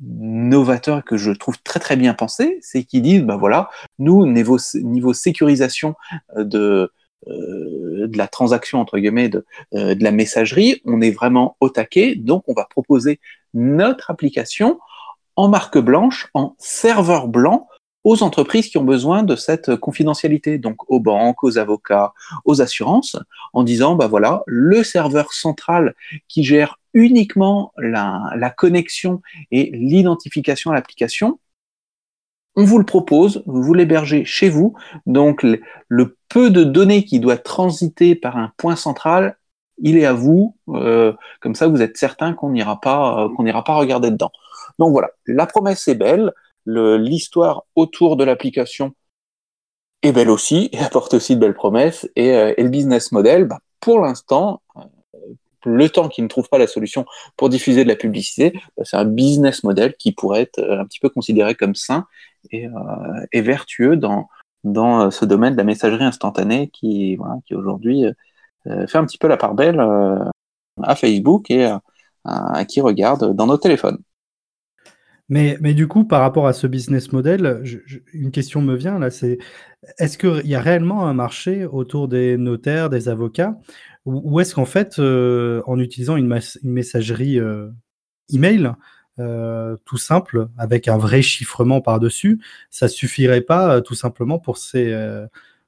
novateur, 0.00 1.04
que 1.04 1.16
je 1.16 1.32
trouve 1.32 1.60
très 1.62 1.80
très 1.80 1.96
bien 1.96 2.14
pensé, 2.14 2.58
c'est 2.60 2.84
qu'ils 2.84 3.02
disent, 3.02 3.22
ben 3.22 3.36
voilà, 3.36 3.70
nous, 3.98 4.26
niveau, 4.26 4.58
sécurisation 5.12 5.94
euh, 6.36 6.44
de, 6.44 6.92
euh, 7.28 8.06
de 8.06 8.18
la 8.18 8.28
transaction, 8.28 8.78
entre 8.78 8.98
guillemets, 8.98 9.28
de, 9.28 9.44
euh, 9.74 9.94
de 9.94 10.04
la 10.04 10.12
messagerie, 10.12 10.82
on 10.84 11.00
est 11.00 11.10
vraiment 11.10 11.56
au 11.60 11.70
taquet, 11.70 12.14
donc 12.14 12.44
on 12.46 12.54
va 12.54 12.66
proposer 12.68 13.20
notre 13.54 14.10
application 14.10 14.78
en 15.36 15.48
marque 15.48 15.78
blanche, 15.78 16.28
en 16.34 16.54
serveur 16.58 17.28
blanc, 17.28 17.68
aux 18.06 18.22
entreprises 18.22 18.68
qui 18.68 18.78
ont 18.78 18.84
besoin 18.84 19.24
de 19.24 19.34
cette 19.34 19.74
confidentialité, 19.74 20.58
donc 20.58 20.88
aux 20.88 21.00
banques, 21.00 21.42
aux 21.42 21.58
avocats, 21.58 22.14
aux 22.44 22.62
assurances, 22.62 23.16
en 23.52 23.64
disant, 23.64 23.96
bah 23.96 24.06
voilà, 24.06 24.44
le 24.46 24.84
serveur 24.84 25.32
central 25.32 25.92
qui 26.28 26.44
gère 26.44 26.78
uniquement 26.94 27.72
la, 27.76 28.54
connexion 28.56 29.22
et 29.50 29.72
l'identification 29.72 30.70
à 30.70 30.74
l'application, 30.74 31.40
on 32.54 32.62
vous 32.62 32.78
le 32.78 32.84
propose, 32.84 33.42
vous 33.44 33.74
l'hébergez 33.74 34.24
chez 34.24 34.50
vous, 34.50 34.76
donc 35.06 35.42
le, 35.42 35.60
le, 35.88 36.16
peu 36.28 36.50
de 36.50 36.62
données 36.62 37.04
qui 37.04 37.18
doit 37.18 37.38
transiter 37.38 38.14
par 38.14 38.36
un 38.36 38.52
point 38.56 38.76
central, 38.76 39.36
il 39.78 39.98
est 39.98 40.06
à 40.06 40.12
vous, 40.12 40.56
euh, 40.68 41.12
comme 41.40 41.56
ça 41.56 41.66
vous 41.66 41.82
êtes 41.82 41.96
certain 41.96 42.34
qu'on 42.34 42.50
n'ira 42.50 42.80
pas, 42.80 43.24
euh, 43.24 43.28
qu'on 43.34 43.42
n'ira 43.42 43.64
pas 43.64 43.74
regarder 43.74 44.12
dedans. 44.12 44.30
Donc 44.78 44.92
voilà, 44.92 45.10
la 45.26 45.46
promesse 45.46 45.88
est 45.88 45.96
belle, 45.96 46.32
l'histoire 46.66 47.64
autour 47.74 48.16
de 48.16 48.24
l'application 48.24 48.94
est 50.02 50.12
belle 50.12 50.30
aussi 50.30 50.68
et 50.72 50.78
apporte 50.78 51.14
aussi 51.14 51.36
de 51.36 51.40
belles 51.40 51.54
promesses. 51.54 52.08
Et, 52.16 52.32
euh, 52.32 52.54
et 52.56 52.62
le 52.62 52.68
business 52.68 53.12
model, 53.12 53.44
bah, 53.44 53.60
pour 53.80 54.00
l'instant, 54.00 54.62
euh, 54.76 54.80
le 55.66 55.88
temps 55.88 56.08
qu'ils 56.08 56.24
ne 56.24 56.28
trouvent 56.28 56.48
pas 56.48 56.58
la 56.58 56.66
solution 56.66 57.04
pour 57.36 57.48
diffuser 57.48 57.82
de 57.84 57.88
la 57.88 57.96
publicité, 57.96 58.52
bah, 58.76 58.84
c'est 58.84 58.96
un 58.96 59.04
business 59.04 59.64
model 59.64 59.94
qui 59.96 60.12
pourrait 60.12 60.42
être 60.42 60.60
euh, 60.60 60.80
un 60.80 60.84
petit 60.86 61.00
peu 61.00 61.08
considéré 61.10 61.54
comme 61.54 61.74
sain 61.74 62.06
et, 62.52 62.66
euh, 62.66 62.70
et 63.32 63.42
vertueux 63.42 63.96
dans, 63.96 64.28
dans 64.64 65.10
ce 65.10 65.24
domaine 65.24 65.52
de 65.52 65.58
la 65.58 65.64
messagerie 65.64 66.04
instantanée 66.04 66.68
qui, 66.72 67.16
voilà, 67.16 67.36
qui 67.46 67.54
aujourd'hui 67.54 68.04
euh, 68.66 68.86
fait 68.86 68.98
un 68.98 69.04
petit 69.04 69.18
peu 69.18 69.28
la 69.28 69.36
part 69.36 69.54
belle 69.54 69.80
à 70.82 70.96
Facebook 70.96 71.50
et 71.50 71.70
à 72.24 72.64
qui 72.64 72.80
regarde 72.80 73.34
dans 73.34 73.46
nos 73.46 73.56
téléphones. 73.56 73.98
Mais, 75.28 75.58
mais 75.60 75.74
du 75.74 75.88
coup, 75.88 76.04
par 76.04 76.20
rapport 76.20 76.46
à 76.46 76.52
ce 76.52 76.66
business 76.68 77.12
model, 77.12 77.62
une 78.12 78.30
question 78.30 78.62
me 78.62 78.76
vient 78.76 78.98
là, 78.98 79.10
c'est 79.10 79.38
est-ce 79.98 80.18
qu'il 80.18 80.46
y 80.46 80.54
a 80.54 80.60
réellement 80.60 81.08
un 81.08 81.14
marché 81.14 81.64
autour 81.64 82.06
des 82.08 82.36
notaires, 82.36 82.90
des 82.90 83.08
avocats, 83.08 83.58
ou, 84.04 84.38
est-ce 84.40 84.54
qu'en 84.54 84.66
fait, 84.66 85.00
euh, 85.00 85.62
en 85.66 85.80
utilisant 85.80 86.16
une, 86.16 86.32
messagerie 86.62 87.40
euh, 87.40 87.68
email, 88.32 88.72
euh, 89.18 89.76
tout 89.84 89.96
simple, 89.96 90.48
avec 90.58 90.86
un 90.86 90.96
vrai 90.96 91.22
chiffrement 91.22 91.80
par-dessus, 91.80 92.40
ça 92.70 92.86
suffirait 92.86 93.40
pas 93.40 93.80
tout 93.80 93.96
simplement 93.96 94.38
pour 94.38 94.58
ces, 94.58 94.94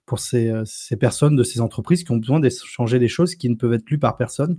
pour 0.07 0.21
ces, 0.21 0.53
ces 0.67 0.97
personnes 0.97 1.35
de 1.35 1.43
ces 1.43 1.61
entreprises 1.61 2.05
qui 2.05 2.13
ont 2.13 2.17
besoin 2.17 2.39
d'échanger 2.39 3.01
des 3.01 3.09
choses 3.09 3.35
qui 3.35 3.49
ne 3.51 3.57
peuvent 3.57 3.73
être 3.73 3.91
lues 3.91 3.99
par 3.99 4.17
personne? 4.17 4.59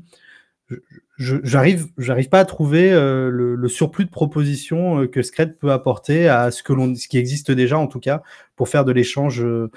J'arrive 1.18 1.88
j'arrive 1.98 2.30
pas 2.30 2.40
à 2.40 2.46
trouver 2.46 2.92
euh, 2.92 3.30
le, 3.30 3.68
surplus 3.68 4.06
de 4.06 4.10
propositions 4.10 5.02
euh, 5.02 5.08
que 5.08 5.22
Scred 5.22 5.58
peut 5.58 5.72
apporter 5.72 6.28
à 6.28 6.52
ce 6.52 6.64
que 6.64 6.74
l'on 6.74 6.96
ce 6.96 7.08
qui 7.08 7.18
existe 7.18 7.52
déjà 7.52 7.78
en 7.78 7.88
tout 7.88 8.00
cas 8.00 8.24
pour 8.56 8.70
faire 8.70 8.86
de 8.86 8.92
l'échange 8.92 9.44
euh, 9.44 9.70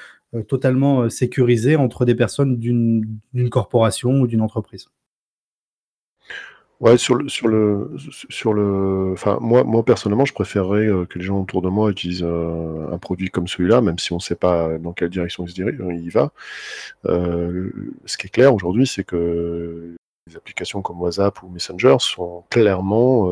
totalement 0.49 1.11
sécurisé 1.11 1.76
entre 1.76 2.04
des 2.04 2.14
personnes 2.14 2.56
d'une 2.56 3.20
corporation 3.50 4.20
ou 4.20 4.26
d'une 4.26 4.40
entreprise. 4.40 4.88
Ouais, 6.80 6.96
sur 6.96 7.14
le, 7.14 7.28
sur 7.28 7.46
le, 7.46 7.92
sur 8.28 8.52
le, 8.54 9.12
enfin, 9.12 9.38
moi, 9.40 9.62
moi 9.62 9.84
personnellement, 9.84 10.25
je 10.25 10.32
préférerais 10.32 10.88
que 11.08 11.18
les 11.18 11.25
gens 11.25 11.40
autour 11.40 11.62
de 11.62 11.68
moi 11.68 11.90
utilisent 11.90 12.25
un 12.25 12.99
produit 12.99 13.28
comme 13.28 13.46
celui-là, 13.46 13.80
même 13.82 13.99
si 13.99 14.12
on 14.12 14.16
ne 14.16 14.20
sait 14.20 14.34
pas 14.34 14.78
dans 14.78 14.92
quelle 14.92 15.11
direction 15.11 15.44
il 15.44 15.50
se 15.50 15.54
dirige, 15.54 15.76
il 15.78 16.11
va. 16.11 16.32
Ce 17.04 18.16
qui 18.16 18.26
est 18.26 18.30
clair 18.30 18.52
aujourd'hui, 18.52 18.87
c'est 18.88 19.04
que 19.04 19.94
les 20.26 20.36
applications 20.36 20.82
comme 20.82 21.00
WhatsApp 21.00 21.42
ou 21.42 21.48
Messenger 21.48 21.96
sont 21.98 22.44
clairement 22.50 23.30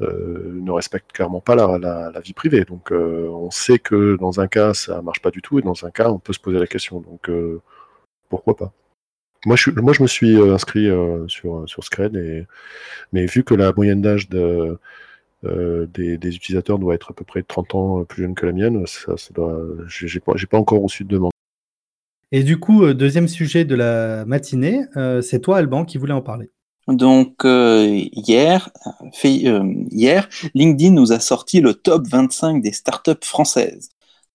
ne 0.00 0.70
respectent 0.70 1.12
clairement 1.12 1.40
pas 1.40 1.54
la, 1.54 2.20
vie 2.20 2.32
privée. 2.32 2.64
Donc, 2.64 2.90
on 2.90 3.50
sait 3.50 3.78
que 3.78 4.16
dans 4.16 4.40
un 4.40 4.48
cas, 4.48 4.74
ça 4.74 5.02
marche 5.02 5.22
pas 5.22 5.30
du 5.30 5.42
tout, 5.42 5.58
et 5.58 5.62
dans 5.62 5.84
un 5.84 5.90
cas, 5.90 6.08
on 6.10 6.18
peut 6.18 6.32
se 6.32 6.40
poser 6.40 6.58
la 6.58 6.66
question. 6.66 7.00
Donc, 7.00 7.30
pourquoi 8.28 8.56
pas? 8.56 8.72
Moi 9.46 9.56
je, 9.56 10.02
me 10.02 10.06
suis 10.08 10.36
euh, 10.36 10.54
inscrit 10.54 10.88
euh, 10.88 11.26
sur, 11.28 11.68
sur 11.68 11.84
Scred, 11.84 12.16
et, 12.16 12.46
mais 13.12 13.26
vu 13.26 13.44
que 13.44 13.54
la 13.54 13.72
moyenne 13.72 14.02
d'âge 14.02 14.28
de, 14.28 14.78
euh, 15.44 15.86
des, 15.86 16.16
utilisateurs 16.34 16.78
doit 16.78 16.94
être 16.94 17.12
à 17.12 17.14
peu 17.14 17.24
près 17.24 17.42
30 17.42 17.74
ans 17.76 18.04
plus 18.04 18.22
jeune 18.22 18.34
que 18.34 18.46
la 18.46 18.52
mienne, 18.52 18.84
ça, 18.86 19.16
ça 19.16 19.32
doit, 19.32 19.60
j'ai, 19.86 20.20
pas, 20.20 20.34
pas 20.50 20.58
encore 20.58 20.82
reçu 20.82 21.04
de 21.04 21.10
demande. 21.10 21.30
Et 22.30 22.42
du 22.42 22.60
coup, 22.60 22.92
deuxième 22.92 23.28
sujet 23.28 23.64
de 23.64 23.74
la 23.74 24.24
matinée, 24.24 24.84
c'est 25.22 25.40
toi, 25.40 25.58
Alban, 25.58 25.84
qui 25.84 25.98
voulait 25.98 26.12
en 26.12 26.22
parler. 26.22 26.50
Donc 26.86 27.44
hier, 27.44 28.70
hier, 29.22 30.28
LinkedIn 30.54 30.92
nous 30.92 31.12
a 31.12 31.20
sorti 31.20 31.60
le 31.60 31.74
top 31.74 32.06
25 32.06 32.62
des 32.62 32.72
startups 32.72 33.24
françaises. 33.24 33.90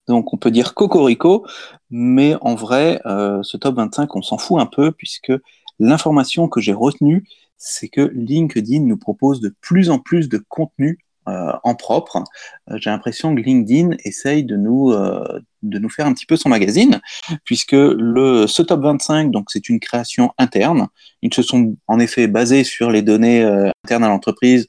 Donc 0.08 0.34
on 0.34 0.38
peut 0.38 0.52
dire 0.52 0.74
cocorico, 0.74 1.46
mais 1.90 2.36
en 2.42 2.56
vrai, 2.56 3.02
euh, 3.06 3.42
ce 3.44 3.58
top 3.58 3.76
25, 3.76 4.16
on 4.16 4.22
s'en 4.22 4.38
fout 4.38 4.60
un 4.60 4.66
peu 4.66 4.92
puisque 4.92 5.32
l'information 5.80 6.48
que 6.48 6.60
j'ai 6.60 6.74
retenue, 6.74 7.26
c'est 7.58 7.88
que 7.88 8.02
LinkedIn 8.14 8.82
nous 8.82 8.98
propose 8.98 9.40
de 9.40 9.54
plus 9.62 9.90
en 9.90 10.00
plus 10.00 10.28
de 10.28 10.44
contenu 10.50 11.00
euh, 11.28 11.54
en 11.64 11.76
propre. 11.76 12.24
Euh, 12.70 12.78
j'ai 12.80 12.90
l'impression 12.90 13.34
que 13.36 13.42
LinkedIn 13.42 13.96
essaye 14.04 14.44
de 14.44 14.56
nous, 14.56 14.94
de 14.94 15.80
nous 15.80 15.90
faire 15.90 16.06
un 16.06 16.14
petit 16.14 16.26
peu 16.26 16.36
son 16.36 16.50
magazine, 16.50 17.02
puisque 17.44 17.74
le, 17.74 18.48
ce 18.48 18.62
top 18.62 18.82
25, 18.82 19.32
donc 19.32 19.50
c'est 19.50 19.70
une 19.70 19.80
création 19.80 20.32
interne. 20.38 20.88
Ils 21.22 21.34
se 21.34 21.42
sont 21.42 21.76
en 21.88 22.00
effet 22.00 22.28
basés 22.28 22.64
sur 22.64 22.92
les 22.92 23.02
données 23.02 23.44
internes 23.84 24.04
à 24.04 24.10
l'entreprise 24.10 24.68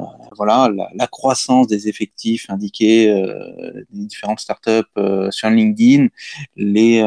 euh, 0.00 0.04
voilà, 0.36 0.70
la, 0.94 1.06
croissance 1.06 1.66
des 1.66 1.88
effectifs 1.88 2.48
indiqués 2.48 3.10
euh, 3.10 3.84
des 3.90 4.06
différentes 4.06 4.40
startups 4.40 4.82
euh, 4.96 5.30
sur 5.30 5.50
LinkedIn, 5.50 6.08
les, 6.56 7.04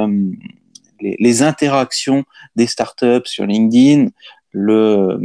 les, 1.01 1.41
interactions 1.41 2.23
des 2.55 2.67
startups 2.67 3.25
sur 3.25 3.45
LinkedIn, 3.45 4.09
le, 4.51 5.19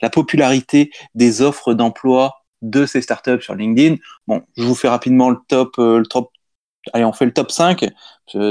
la 0.00 0.10
popularité 0.10 0.90
des 1.14 1.42
offres 1.42 1.74
d'emploi 1.74 2.37
de 2.62 2.86
ces 2.86 3.02
startups 3.02 3.40
sur 3.40 3.54
LinkedIn. 3.54 3.96
Bon, 4.26 4.42
je 4.56 4.64
vous 4.64 4.74
fais 4.74 4.88
rapidement 4.88 5.30
le 5.30 5.38
top, 5.48 5.76
le 5.78 6.04
top. 6.04 6.30
Allez, 6.92 7.04
on 7.04 7.12
fait 7.12 7.26
le 7.26 7.32
top 7.32 7.50
5, 7.50 7.86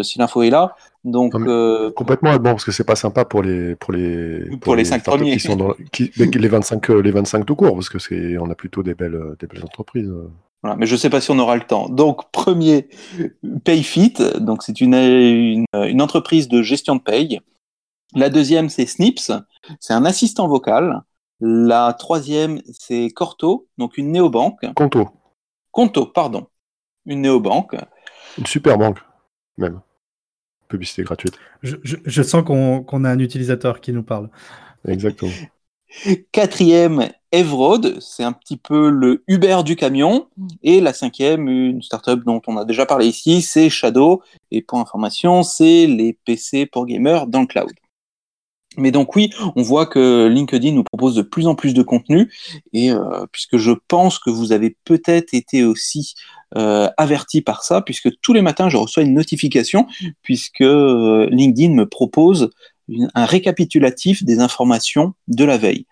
si 0.04 0.20
l'info 0.20 0.44
est 0.44 0.50
là. 0.50 0.76
Donc 1.08 1.36
euh, 1.36 1.90
complètement 1.92 2.36
bon 2.36 2.52
parce 2.52 2.66
que 2.66 2.74
c'est 2.74 2.84
pas 2.84 2.98
sympa 2.98 3.24
pour 3.24 3.42
les 3.42 3.76
pour 3.76 3.94
les 3.94 4.44
pour, 4.60 4.76
les, 4.76 4.84
cinq 4.84 5.04
premiers 5.04 5.32
qui 5.34 5.40
sont 5.40 5.56
dans 5.56 5.74
les 5.98 6.48
25 6.48 6.90
euh, 6.90 7.02
les 7.02 7.12
25 7.12 7.46
tout 7.46 7.56
court 7.56 7.76
parce 7.76 7.88
que 7.88 7.98
c'est 7.98 8.38
on 8.38 8.50
a 8.50 8.56
plutôt 8.56 8.84
des 8.84 8.94
belles 8.94 9.36
des 9.40 9.48
belles 9.48 9.64
entreprises. 9.64 10.12
Voilà, 10.62 10.76
mais 10.76 10.86
je 10.86 10.96
sais 10.98 11.10
pas 11.10 11.22
si 11.22 11.32
on 11.32 11.40
aura 11.40 11.56
le 11.56 11.62
temps. 11.62 11.88
Donc 11.88 12.30
premier 12.32 12.90
Payfit, 13.64 14.16
donc 14.40 14.64
c'est 14.64 14.82
une, 14.82 14.96
une, 14.96 15.66
une 15.74 16.02
entreprise 16.02 16.50
de 16.50 16.62
gestion 16.62 16.98
de 16.98 17.02
paye. 17.02 17.40
La 18.14 18.30
deuxième 18.30 18.68
c'est 18.68 18.86
Snips, 18.86 19.32
c'est 19.80 19.94
un 19.94 20.04
assistant 20.04 20.50
vocal. 20.50 21.04
La 21.40 21.94
troisième 21.94 22.62
c'est 22.72 23.10
Corto, 23.10 23.68
donc 23.78 23.98
une 23.98 24.12
néobanque. 24.12 24.66
Conto. 24.76 25.10
Conto, 25.72 26.06
pardon, 26.08 26.48
une 27.06 27.22
néobanque. 27.22 27.76
Une 28.38 28.46
super 28.46 28.78
banque 28.78 29.00
même 29.58 29.82
publicité 30.68 31.04
gratuite. 31.04 31.36
Je, 31.64 32.22
sens 32.24 32.44
qu'on 32.44 33.04
a 33.04 33.10
un 33.10 33.20
utilisateur 33.20 33.80
qui 33.80 33.94
nous 33.94 34.04
parle. 34.04 34.30
Exactement. 34.86 35.32
Quatrième, 36.34 37.10
Evrod, 37.32 38.00
c'est 38.02 38.24
un 38.24 38.34
petit 38.34 38.58
peu 38.58 38.90
le 38.90 39.24
Uber 39.28 39.60
du 39.64 39.78
camion. 39.78 40.28
Et 40.64 40.82
la 40.82 40.92
cinquième, 40.92 41.48
une 41.48 41.82
startup 41.82 42.24
dont 42.26 42.42
on 42.48 42.58
a 42.58 42.66
déjà 42.66 42.86
parlé 42.86 43.08
ici, 43.08 43.42
c'est 43.42 43.70
Shadow. 43.70 44.22
Et 44.52 44.62
pour 44.62 44.80
information, 44.80 45.44
c'est 45.44 45.88
les 45.88 46.18
PC 46.26 46.66
pour 46.66 46.86
gamers 46.86 47.28
dans 47.28 47.42
le 47.42 47.48
cloud. 47.48 47.72
Mais 48.78 48.92
donc 48.92 49.16
oui, 49.16 49.32
on 49.56 49.64
voit 49.64 49.88
que 49.88 50.28
LinkedIn 50.28 50.72
nous 50.72 50.84
propose 50.84 51.16
de 51.16 51.24
plus 51.24 51.48
en 51.48 51.56
plus 51.56 51.74
de 51.74 51.82
contenu 51.82 52.32
et 52.74 52.92
euh, 52.92 53.26
puisque 53.32 53.58
je 53.58 53.72
pense 53.88 54.20
que 54.20 54.30
vous 54.30 54.52
avez 54.52 54.78
peut-être 54.86 55.34
été 55.34 55.64
aussi 55.64 56.14
euh, 56.56 56.88
averti 56.96 57.42
par 57.42 57.64
ça, 57.64 57.82
puisque 57.82 58.10
tous 58.22 58.34
les 58.34 58.44
matins 58.44 58.70
je 58.70 58.78
reçois 58.78 59.04
une 59.04 59.16
notification 59.16 59.88
puisque 60.22 60.62
euh, 60.62 61.28
LinkedIn 61.32 61.74
me 61.74 61.88
propose 61.88 62.52
un 63.16 63.26
récapitulatif 63.26 64.24
des 64.24 64.40
informations 64.40 65.14
de 65.28 65.44
la 65.44 65.58
veille. 65.58 65.88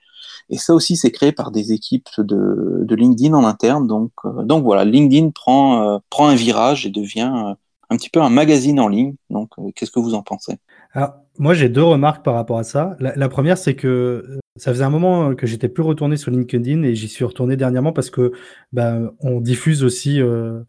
Et 0.52 0.58
ça 0.58 0.76
aussi, 0.76 0.96
c'est 0.96 1.12
créé 1.12 1.32
par 1.32 1.50
des 1.50 1.74
équipes 1.74 2.08
de, 2.20 2.86
LinkedIn 2.88 3.34
en 3.34 3.44
interne. 3.44 3.88
Donc, 3.88 4.12
donc 4.44 4.64
voilà, 4.64 4.86
LinkedIn 4.86 5.32
prend, 5.32 6.00
prend 6.12 6.28
un 6.28 6.36
virage 6.36 6.86
et 6.86 6.92
devient 6.92 7.56
un 7.90 7.98
petit 7.98 8.12
peu 8.12 8.22
un 8.22 8.30
magazine 8.30 8.80
en 8.80 8.88
ligne. 8.88 9.16
Donc, 9.32 9.50
qu'est-ce 9.76 9.90
que 9.92 10.00
vous 10.00 10.14
en 10.14 10.22
pensez? 10.22 10.58
Alors, 10.96 11.16
moi, 11.38 11.54
j'ai 11.54 11.68
deux 11.68 11.84
remarques 11.84 12.24
par 12.24 12.36
rapport 12.36 12.58
à 12.58 12.64
ça. 12.64 12.96
La, 13.00 13.28
première, 13.28 13.58
c'est 13.58 13.76
que 13.76 13.88
euh, 13.88 14.40
ça 14.56 14.72
faisait 14.72 14.86
un 14.86 14.90
moment 14.90 15.36
que 15.36 15.46
j'étais 15.46 15.68
plus 15.68 15.84
retourné 15.84 16.16
sur 16.16 16.32
LinkedIn 16.32 16.84
et 16.84 16.96
j'y 16.96 17.10
suis 17.10 17.26
retourné 17.26 17.58
dernièrement 17.58 17.92
parce 17.92 18.10
que 18.10 18.32
ben, 18.72 19.12
on 19.20 19.42
diffuse 19.42 19.84
aussi, 19.84 20.22
euh, 20.22 20.62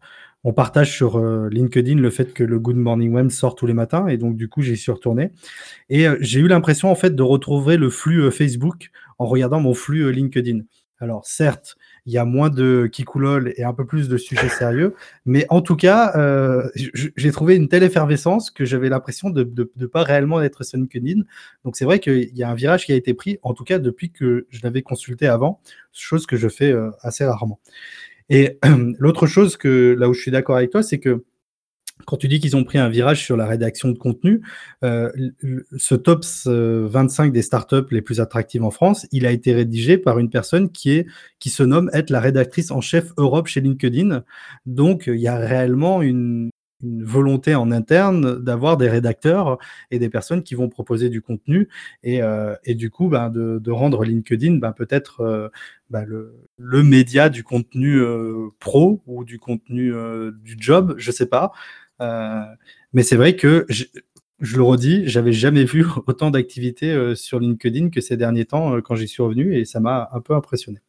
on 0.43 0.51
partage 0.51 0.91
sur 0.91 1.17
euh, 1.17 1.47
LinkedIn 1.49 1.95
le 1.95 2.09
fait 2.09 2.33
que 2.33 2.43
le 2.43 2.59
Good 2.59 2.75
Morning 2.75 3.13
Web 3.13 3.29
sort 3.29 3.55
tous 3.55 3.67
les 3.67 3.73
matins 3.73 4.07
et 4.07 4.17
donc 4.17 4.35
du 4.35 4.49
coup, 4.49 4.61
j'y 4.61 4.75
suis 4.75 4.91
retourné. 4.91 5.31
Et 5.89 6.07
j'ai 6.19 6.41
eu 6.41 6.49
l'impression 6.49 6.91
en 6.91 6.95
fait 6.95 7.15
de 7.15 7.23
retrouver 7.23 7.77
le 7.77 7.89
flux 7.89 8.29
Facebook 8.29 8.91
en 9.19 9.25
regardant 9.25 9.61
mon 9.61 9.73
flux 9.73 10.11
LinkedIn. 10.11 10.59
Alors 10.99 11.25
certes, 11.25 11.77
il 12.07 12.13
y 12.13 12.17
a 12.17 12.23
moins 12.23 12.49
de 12.49 12.87
kikoulol 12.91 13.53
et 13.57 13.65
un 13.65 13.73
peu 13.73 13.85
plus 13.85 14.07
de 14.07 14.17
sujets 14.17 14.47
sérieux. 14.47 14.95
Mais 15.25 15.45
en 15.49 15.61
tout 15.61 15.75
cas, 15.75 16.13
euh, 16.15 16.67
j'ai 16.73 17.31
trouvé 17.31 17.57
une 17.57 17.67
telle 17.67 17.83
effervescence 17.83 18.49
que 18.49 18.63
j'avais 18.63 18.87
l'impression 18.87 19.29
de 19.29 19.51
ne 19.75 19.85
pas 19.85 20.03
réellement 20.03 20.41
être 20.41 20.63
sur 20.63 20.77
LinkedIn. 20.77 21.23
Donc 21.65 21.75
c'est 21.75 21.83
vrai 21.83 21.99
qu'il 21.99 22.35
y 22.35 22.43
a 22.43 22.49
un 22.49 22.55
virage 22.55 22.85
qui 22.85 22.93
a 22.93 22.95
été 22.95 23.13
pris, 23.13 23.39
en 23.43 23.53
tout 23.53 23.65
cas 23.65 23.77
depuis 23.77 24.09
que 24.11 24.47
je 24.49 24.61
l'avais 24.63 24.81
consulté 24.81 25.27
avant, 25.27 25.59
chose 25.91 26.25
que 26.25 26.37
je 26.37 26.47
fais 26.47 26.71
euh, 26.71 26.91
assez 27.01 27.25
rarement. 27.25 27.59
Et 28.29 28.57
l'autre 28.99 29.27
chose 29.27 29.57
que 29.57 29.93
là 29.99 30.07
où 30.07 30.13
je 30.13 30.21
suis 30.21 30.31
d'accord 30.31 30.55
avec 30.55 30.71
toi, 30.71 30.83
c'est 30.83 30.99
que 30.99 31.25
quand 32.05 32.17
tu 32.17 32.27
dis 32.27 32.39
qu'ils 32.39 32.55
ont 32.55 32.63
pris 32.63 32.77
un 32.77 32.89
virage 32.89 33.23
sur 33.23 33.37
la 33.37 33.45
rédaction 33.45 33.89
de 33.89 33.97
contenu, 33.97 34.41
euh, 34.83 35.11
ce 35.77 35.95
top 35.95 36.23
25 36.45 37.31
des 37.31 37.41
startups 37.41 37.87
les 37.91 38.01
plus 38.01 38.19
attractives 38.19 38.63
en 38.63 38.71
France, 38.71 39.07
il 39.11 39.25
a 39.25 39.31
été 39.31 39.53
rédigé 39.53 39.97
par 39.97 40.19
une 40.19 40.29
personne 40.29 40.71
qui, 40.71 40.91
est, 40.91 41.07
qui 41.39 41.49
se 41.49 41.63
nomme 41.63 41.89
être 41.93 42.09
la 42.09 42.19
rédactrice 42.19 42.71
en 42.71 42.81
chef 42.81 43.11
Europe 43.17 43.47
chez 43.47 43.61
LinkedIn. 43.61 44.23
Donc, 44.65 45.05
il 45.07 45.19
y 45.19 45.27
a 45.27 45.37
réellement 45.37 46.01
une, 46.01 46.49
volonté 46.83 47.55
en 47.55 47.71
interne 47.71 48.37
d'avoir 48.43 48.77
des 48.77 48.87
rédacteurs 48.87 49.57
et 49.89 49.97
des 49.97 50.09
personnes 50.09 50.43
qui 50.43 50.53
vont 50.53 50.69
proposer 50.69 51.09
du 51.09 51.23
contenu 51.23 51.69
et, 52.03 52.21
euh, 52.21 52.53
du 52.67 52.91
coup 52.91 53.09
ben, 53.09 53.31
de, 53.31 53.71
rendre 53.71 54.03
LinkedIn 54.03 54.57
ben, 54.57 54.73
peut-être 54.73 55.21
euh, 55.21 55.49
ben, 55.89 56.05
le, 56.05 56.83
média 56.83 57.29
du 57.29 57.43
contenu 57.43 57.99
pro 58.59 59.01
ou 59.07 59.23
du 59.23 59.39
contenu 59.39 59.91
du 60.43 60.55
job, 60.59 60.93
je 60.99 61.09
sais 61.09 61.25
pas. 61.25 61.51
Euh, 62.01 62.43
mais 62.93 63.03
c'est 63.03 63.15
vrai 63.15 63.35
que 63.35 63.65
je, 63.69 63.85
le 64.39 64.63
redis, 64.63 65.07
j'avais 65.07 65.31
jamais 65.31 65.65
vu 65.65 65.85
autant 66.07 66.31
d'activités 66.31 66.91
euh, 66.91 67.15
sur 67.15 67.39
LinkedIn 67.39 67.89
que 67.89 68.01
ces 68.01 68.17
derniers 68.17 68.45
temps 68.45 68.75
euh, 68.75 68.81
quand 68.81 68.95
j'y 68.95 69.07
suis 69.07 69.23
revenu 69.23 69.57
et 69.57 69.65
ça 69.65 69.79
m'a 69.79 70.09
un 70.13 70.21
peu 70.21 70.35
impressionné. 70.35 70.79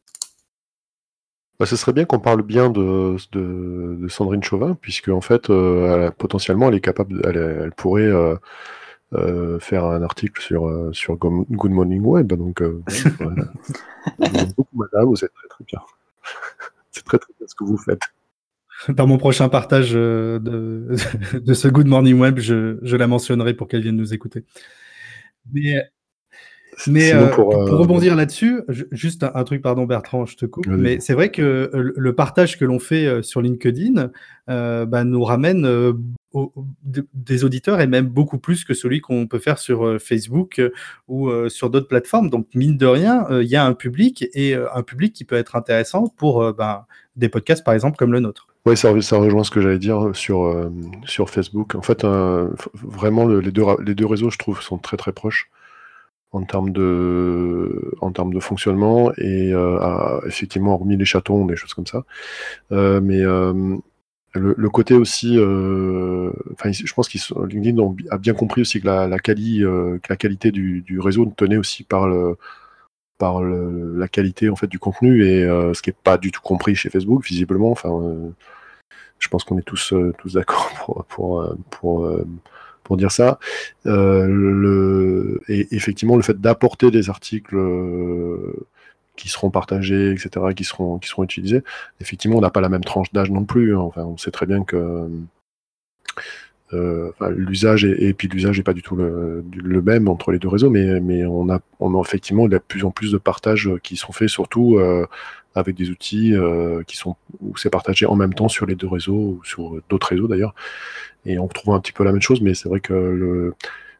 Bah, 1.59 1.65
ce 1.65 1.75
serait 1.75 1.91
bien 1.91 2.05
qu'on 2.05 2.19
parle 2.19 2.41
bien 2.41 2.69
de, 2.69 3.17
de, 3.33 4.07
Sandrine 4.07 4.41
Chauvin, 4.41 4.77
puisque 4.79 5.09
en 5.09 5.19
fait, 5.19 5.47
potentiellement, 6.17 6.69
elle 6.69 6.75
est 6.75 6.79
capable, 6.79 7.21
elle, 7.25 7.73
pourrait 7.75 8.09
faire 9.59 9.83
un 9.83 10.01
article 10.01 10.41
sur, 10.41 10.89
sur 10.93 11.17
Good 11.17 11.71
Morning 11.71 12.01
Web. 12.01 12.31
Donc, 12.31 12.63
beaucoup, 14.55 14.77
madame, 14.77 15.09
vous 15.09 15.25
êtes 15.25 15.33
très 15.33 15.47
très 15.49 15.65
bien. 15.65 15.81
C'est 16.91 17.03
très 17.03 17.19
très 17.19 17.33
bien 17.37 17.45
ce 17.45 17.55
que 17.55 17.65
vous 17.65 17.77
faites. 17.77 17.99
Dans 18.89 19.07
mon 19.07 19.17
prochain 19.17 19.49
partage 19.49 19.91
euh, 19.93 20.39
de, 20.39 20.95
de, 21.39 21.53
ce 21.53 21.67
Good 21.67 21.87
Morning 21.87 22.17
Web, 22.19 22.39
je, 22.39 22.77
je 22.81 22.95
la 22.95 23.07
mentionnerai 23.07 23.53
pour 23.53 23.67
qu'elle 23.67 23.81
vienne 23.81 23.97
nous 23.97 24.13
écouter. 24.13 24.45
Mais 26.87 27.11
pour, 27.33 27.53
rebondir 27.53 28.15
là-dessus, 28.15 28.61
juste 28.91 29.23
un, 29.23 29.43
truc, 29.43 29.61
pardon 29.61 29.85
Bertrand, 29.85 30.25
je 30.25 30.37
te 30.37 30.45
coupe, 30.45 30.67
mais 30.67 30.99
c'est 30.99 31.13
vrai 31.13 31.29
que 31.29 31.69
le 31.73 32.15
partage 32.15 32.57
que 32.57 32.65
l'on 32.65 32.79
fait 32.79 33.21
sur 33.23 33.41
LinkedIn 33.41 34.11
bah, 34.47 35.03
nous 35.03 35.23
ramène 35.23 35.65
des 37.13 37.43
auditeurs 37.43 37.81
et 37.81 37.87
même 37.87 38.07
beaucoup 38.07 38.37
plus 38.37 38.63
que 38.63 38.73
celui 38.73 39.01
qu'on 39.01 39.27
peut 39.27 39.39
faire 39.39 39.57
sur 39.57 39.85
euh, 39.85 39.99
Facebook 39.99 40.59
euh, 40.59 40.69
ou 41.07 41.27
euh, 41.27 41.49
sur 41.49 41.69
d'autres 41.69 41.87
plateformes. 41.87 42.29
Donc, 42.29 42.47
mine 42.53 42.77
de 42.77 42.85
rien, 42.85 43.25
il 43.31 43.47
y 43.47 43.55
a 43.55 43.65
un 43.65 43.73
public 43.73 44.25
et 44.33 44.55
un 44.55 44.83
public 44.83 45.13
qui 45.13 45.25
peut 45.25 45.35
être 45.35 45.55
intéressant 45.55 46.07
pour 46.07 46.53
ben, 46.53 46.85
des 47.15 47.29
podcasts, 47.29 47.63
par 47.63 47.73
exemple, 47.73 47.97
comme 47.97 48.13
le 48.13 48.19
nôtre. 48.19 48.47
Oui, 48.65 48.77
ça, 48.77 48.89
ça, 49.01 49.17
rejoint 49.17 49.43
ce 49.43 49.51
que 49.51 49.61
j'allais 49.61 49.79
dire 49.79 50.11
sur, 50.13 50.69
sur 51.05 51.29
Facebook. 51.29 51.75
En 51.75 51.81
fait, 51.81 52.03
vraiment, 52.03 53.27
les, 53.27 53.51
deux, 53.51 53.63
les 53.83 53.95
deux 53.95 54.05
réseaux, 54.05 54.29
je 54.29 54.37
trouve, 54.37 54.61
sont 54.61 54.77
très 54.77 54.97
très 54.97 55.11
proches 55.11 55.49
en 56.31 56.43
termes 56.43 56.71
de, 56.71 57.95
en 58.01 58.11
termes 58.11 58.33
de 58.33 58.39
fonctionnement 58.39 59.11
et 59.17 59.51
effectivement, 60.25 60.73
hormis 60.73 60.97
les 60.97 61.05
chatons, 61.05 61.45
des 61.45 61.55
choses 61.55 61.73
comme 61.73 61.87
ça. 61.87 62.03
mais 62.71 63.23
le, 64.33 64.69
côté 64.69 64.93
aussi, 64.93 65.37
euh, 65.37 66.31
je 66.63 66.93
pense 66.93 67.09
qu'ils 67.09 67.21
LinkedIn 67.47 67.95
a 68.11 68.17
bien 68.17 68.33
compris 68.33 68.61
aussi 68.61 68.79
que 68.79 68.85
la, 68.85 69.07
la, 69.07 69.17
euh, 69.17 69.99
que 69.99 70.07
la 70.09 70.15
qualité 70.15 70.51
du, 70.51 70.99
réseau 70.99 71.25
tenait 71.35 71.57
aussi 71.57 71.83
par 71.83 72.07
le, 72.07 72.37
par 73.17 73.41
la 73.41 74.07
qualité 74.07 74.49
en 74.49 74.55
fait 74.55 74.67
du 74.67 74.79
contenu 74.79 75.25
et 75.25 75.43
euh, 75.43 75.73
ce 75.73 75.81
qui 75.81 75.89
n'est 75.89 75.95
pas 76.03 76.17
du 76.17 76.31
tout 76.31 76.41
compris 76.41 76.75
chez 76.75 76.89
Facebook 76.89 77.25
visiblement. 77.25 77.71
Enfin, 77.71 77.89
je 79.17 79.27
pense 79.29 79.43
qu'on 79.43 79.57
est 79.57 79.63
tous 79.63 79.93
tous 80.19 80.33
d'accord 80.33 81.05
pour 81.09 81.55
pour, 81.71 82.07
pour 82.83 82.97
dire 82.97 83.11
ça. 83.11 83.39
le, 83.85 85.41
et 85.47 85.67
effectivement, 85.75 86.15
le 86.15 86.23
fait 86.23 86.39
d'apporter 86.39 86.91
des 86.91 87.09
articles 87.09 87.57
qui 89.19 89.27
seront 89.27 89.49
partagés, 89.51 90.11
etc., 90.11 90.29
qui 90.55 90.63
seront, 90.63 90.97
qui 90.97 91.09
seront 91.09 91.23
utilisés. 91.23 91.63
Effectivement, 91.99 92.37
on 92.37 92.41
n'a 92.41 92.49
pas 92.49 92.61
la 92.61 92.69
même 92.69 92.83
tranche 92.83 93.11
d'âge 93.11 93.29
non 93.29 93.43
plus. 93.43 93.75
Hein. 93.75 93.81
Enfin, 93.81 94.03
on 94.03 94.17
sait 94.17 94.31
très 94.31 94.45
bien 94.45 94.63
que 94.63 95.09
euh, 96.73 97.11
l'usage 97.31 97.83
et, 97.83 98.13
puis 98.13 98.27
l'usage 98.27 98.57
n'est 98.57 98.63
pas 98.63 98.73
du 98.73 98.83
tout 98.83 98.95
le, 98.95 99.43
même 99.81 100.07
entre 100.07 100.31
les 100.31 100.39
deux 100.39 100.47
réseaux, 100.47 100.69
mais, 100.69 100.99
mais 100.99 101.25
on, 101.25 101.49
a, 101.49 101.59
on 101.79 101.97
a 101.97 102.01
effectivement 102.01 102.47
de 102.47 102.57
plus 102.59 102.85
en 102.85 102.91
plus 102.91 103.11
de 103.11 103.17
partages 103.17 103.69
qui 103.81 103.95
sont 103.95 104.11
faits, 104.11 104.29
surtout 104.29 104.77
euh, 104.77 105.07
avec 105.55 105.75
des 105.75 105.89
outils 105.89 106.35
euh, 106.35 106.83
qui 106.83 106.95
sont 106.95 107.15
où 107.41 107.57
c'est 107.57 107.71
partagé 107.71 108.05
en 108.05 108.15
même 108.15 108.33
temps 108.33 108.49
sur 108.49 108.67
les 108.67 108.75
deux 108.75 108.87
réseaux 108.87 109.39
ou 109.39 109.41
sur 109.43 109.81
d'autres 109.89 110.07
réseaux 110.07 110.27
d'ailleurs. 110.27 110.53
Et 111.25 111.39
on 111.39 111.47
retrouve 111.47 111.73
un 111.73 111.79
petit 111.79 111.91
peu 111.91 112.03
la 112.03 112.11
même 112.11 112.21
chose, 112.21 112.41
mais 112.41 112.53
c'est 112.53 112.69
vrai 112.69 112.79
que 112.79 113.53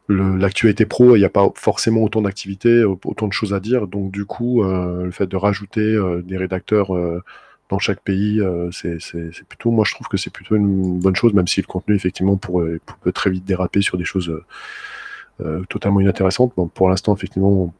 l'actualité 0.07 0.85
pro, 0.85 1.15
il 1.15 1.19
n'y 1.19 1.25
a 1.25 1.29
pas 1.29 1.51
forcément 1.55 2.01
autant 2.01 2.21
d'activités, 2.21 2.83
autant 2.83 3.27
de 3.27 3.33
choses 3.33 3.53
à 3.53 3.59
dire. 3.59 3.88
Donc 3.88 4.11
du 4.11 4.25
coup, 4.25 4.63
le 4.63 5.11
fait 5.11 5.27
de 5.27 5.35
rajouter 5.35 5.99
des 6.23 6.38
rédacteurs 6.38 6.91
dans 7.69 7.79
chaque 7.79 8.01
pays, 8.01 8.41
c'est 8.71 9.45
plutôt, 9.47 9.71
moi 9.71 9.85
je 9.88 9.93
trouve 9.93 10.07
que 10.07 10.17
c'est 10.17 10.31
plutôt 10.31 10.55
une 10.55 10.99
bonne 10.99 11.15
chose, 11.15 11.33
même 11.33 11.47
si 11.47 11.61
le 11.61 11.67
contenu 11.67 11.95
effectivement 11.95 12.35
pourrait, 12.35 12.79
peut 13.01 13.11
très 13.11 13.29
vite 13.29 13.45
déraper 13.45 13.81
sur 13.81 13.97
des 13.97 14.05
choses 14.05 14.33
totalement 15.69 16.01
inintéressantes. 16.01 16.53
Bon, 16.57 16.67
pour 16.67 16.89
l'instant, 16.89 17.15
effectivement, 17.15 17.73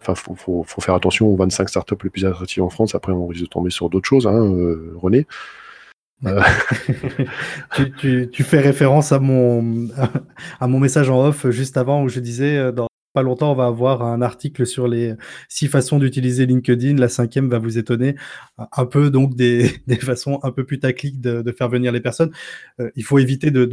enfin, 0.00 0.14
faut, 0.14 0.34
faut, 0.34 0.64
faut, 0.66 0.80
faire 0.80 0.94
attention 0.94 1.28
aux 1.28 1.36
25 1.36 1.68
startups 1.68 1.94
les 2.02 2.10
plus 2.10 2.24
attractives 2.24 2.62
en 2.62 2.70
France. 2.70 2.94
Après, 2.94 3.12
on 3.12 3.26
risque 3.26 3.42
de 3.42 3.48
tomber 3.48 3.70
sur 3.70 3.88
d'autres 3.88 4.08
choses, 4.08 4.26
hein, 4.26 4.54
René. 4.96 5.26
Euh. 6.24 6.42
tu, 7.98 8.42
fais 8.42 8.60
référence 8.60 9.12
à 9.12 9.18
mon, 9.18 9.88
à 10.60 10.66
mon 10.66 10.78
message 10.78 11.10
en 11.10 11.26
off 11.26 11.48
juste 11.50 11.76
avant 11.76 12.02
où 12.02 12.08
je 12.08 12.20
disais 12.20 12.56
euh, 12.56 12.72
dans 12.72 12.88
pas 13.16 13.22
longtemps 13.22 13.52
on 13.52 13.54
va 13.54 13.64
avoir 13.64 14.02
un 14.02 14.20
article 14.20 14.66
sur 14.66 14.88
les 14.88 15.14
six 15.48 15.68
façons 15.68 15.98
d'utiliser 15.98 16.44
LinkedIn. 16.44 16.96
La 16.96 17.08
cinquième 17.08 17.48
va 17.48 17.58
vous 17.58 17.78
étonner 17.78 18.14
un 18.58 18.84
peu 18.84 19.08
donc 19.08 19.34
des, 19.34 19.68
façons 20.02 20.38
un 20.42 20.52
peu 20.52 20.64
plus 20.64 20.80
tacliques 20.80 21.22
de, 21.22 21.50
faire 21.52 21.70
venir 21.70 21.92
les 21.92 22.02
personnes. 22.02 22.30
Euh, 22.78 22.90
il 22.94 23.04
faut 23.04 23.18
éviter 23.18 23.50
de, 23.50 23.64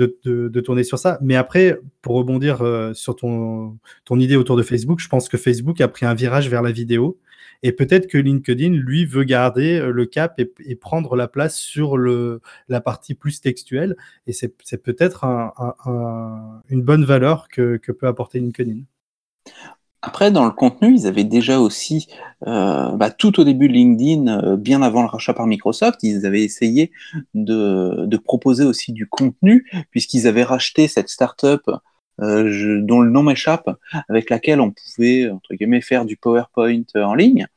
tourner 0.61 0.85
sur 0.85 0.97
ça. 0.97 1.19
Mais 1.21 1.35
après, 1.35 1.77
pour 2.01 2.15
rebondir 2.15 2.63
sur 2.93 3.17
ton, 3.17 3.77
ton 4.05 4.17
idée 4.17 4.37
autour 4.37 4.55
de 4.55 4.63
Facebook, 4.63 5.01
je 5.01 5.09
pense 5.09 5.27
que 5.27 5.35
Facebook 5.35 5.81
a 5.81 5.89
pris 5.89 6.05
un 6.05 6.13
virage 6.13 6.49
vers 6.49 6.61
la 6.61 6.71
vidéo. 6.71 7.19
Et 7.63 7.71
peut-être 7.71 8.07
que 8.07 8.17
LinkedIn, 8.17 8.71
lui, 8.73 9.05
veut 9.05 9.23
garder 9.23 9.79
euh, 9.79 9.91
le 9.91 10.05
cap 10.05 10.39
et, 10.39 10.75
prendre 10.75 11.15
la 11.15 11.29
place 11.29 11.55
sur 11.55 11.97
le, 11.97 12.41
la 12.67 12.81
partie 12.81 13.15
plus 13.15 13.39
textuelle. 13.39 13.95
Et 14.27 14.33
c'est 14.33 14.77
peut-être 14.83 15.25
une 16.69 16.81
bonne 16.83 17.05
valeur 17.05 17.47
que, 17.47 17.77
peut 17.77 18.07
apporter 18.07 18.39
LinkedIn. 18.39 18.81
Après, 20.05 20.31
dans 20.31 20.43
le 20.43 20.51
contenu, 20.51 20.93
ils 20.93 21.07
avaient 21.07 21.23
déjà 21.23 21.59
aussi, 21.59 22.09
euh, 22.45 22.91
bah, 22.91 23.09
tout 23.09 23.39
au 23.39 23.45
début 23.45 23.69
de 23.69 23.73
LinkedIn, 23.73 24.27
euh, 24.27 24.57
bien 24.57 24.81
avant 24.81 25.01
le 25.01 25.07
rachat 25.07 25.33
par 25.33 25.47
Microsoft, 25.47 26.03
ils 26.03 26.25
avaient 26.25 26.43
essayé 26.43 26.91
de, 27.33 28.17
proposer 28.17 28.65
aussi 28.65 28.91
du 28.91 29.07
contenu, 29.07 29.65
puisqu'ils 29.91 30.27
avaient 30.27 30.43
racheté 30.43 30.89
cette 30.89 31.07
startup 31.07 31.61
euh, 32.21 32.81
dont 32.81 32.99
le 32.99 33.11
nom 33.11 33.23
m'échappe, 33.23 33.69
avec 34.09 34.29
laquelle 34.29 34.59
on 34.59 34.71
pouvait, 34.71 35.29
entre 35.29 35.53
guillemets, 35.53 35.81
faire 35.81 36.03
du 36.03 36.17
PowerPoint 36.17 36.83
en 36.95 37.15
ligne 37.15 37.47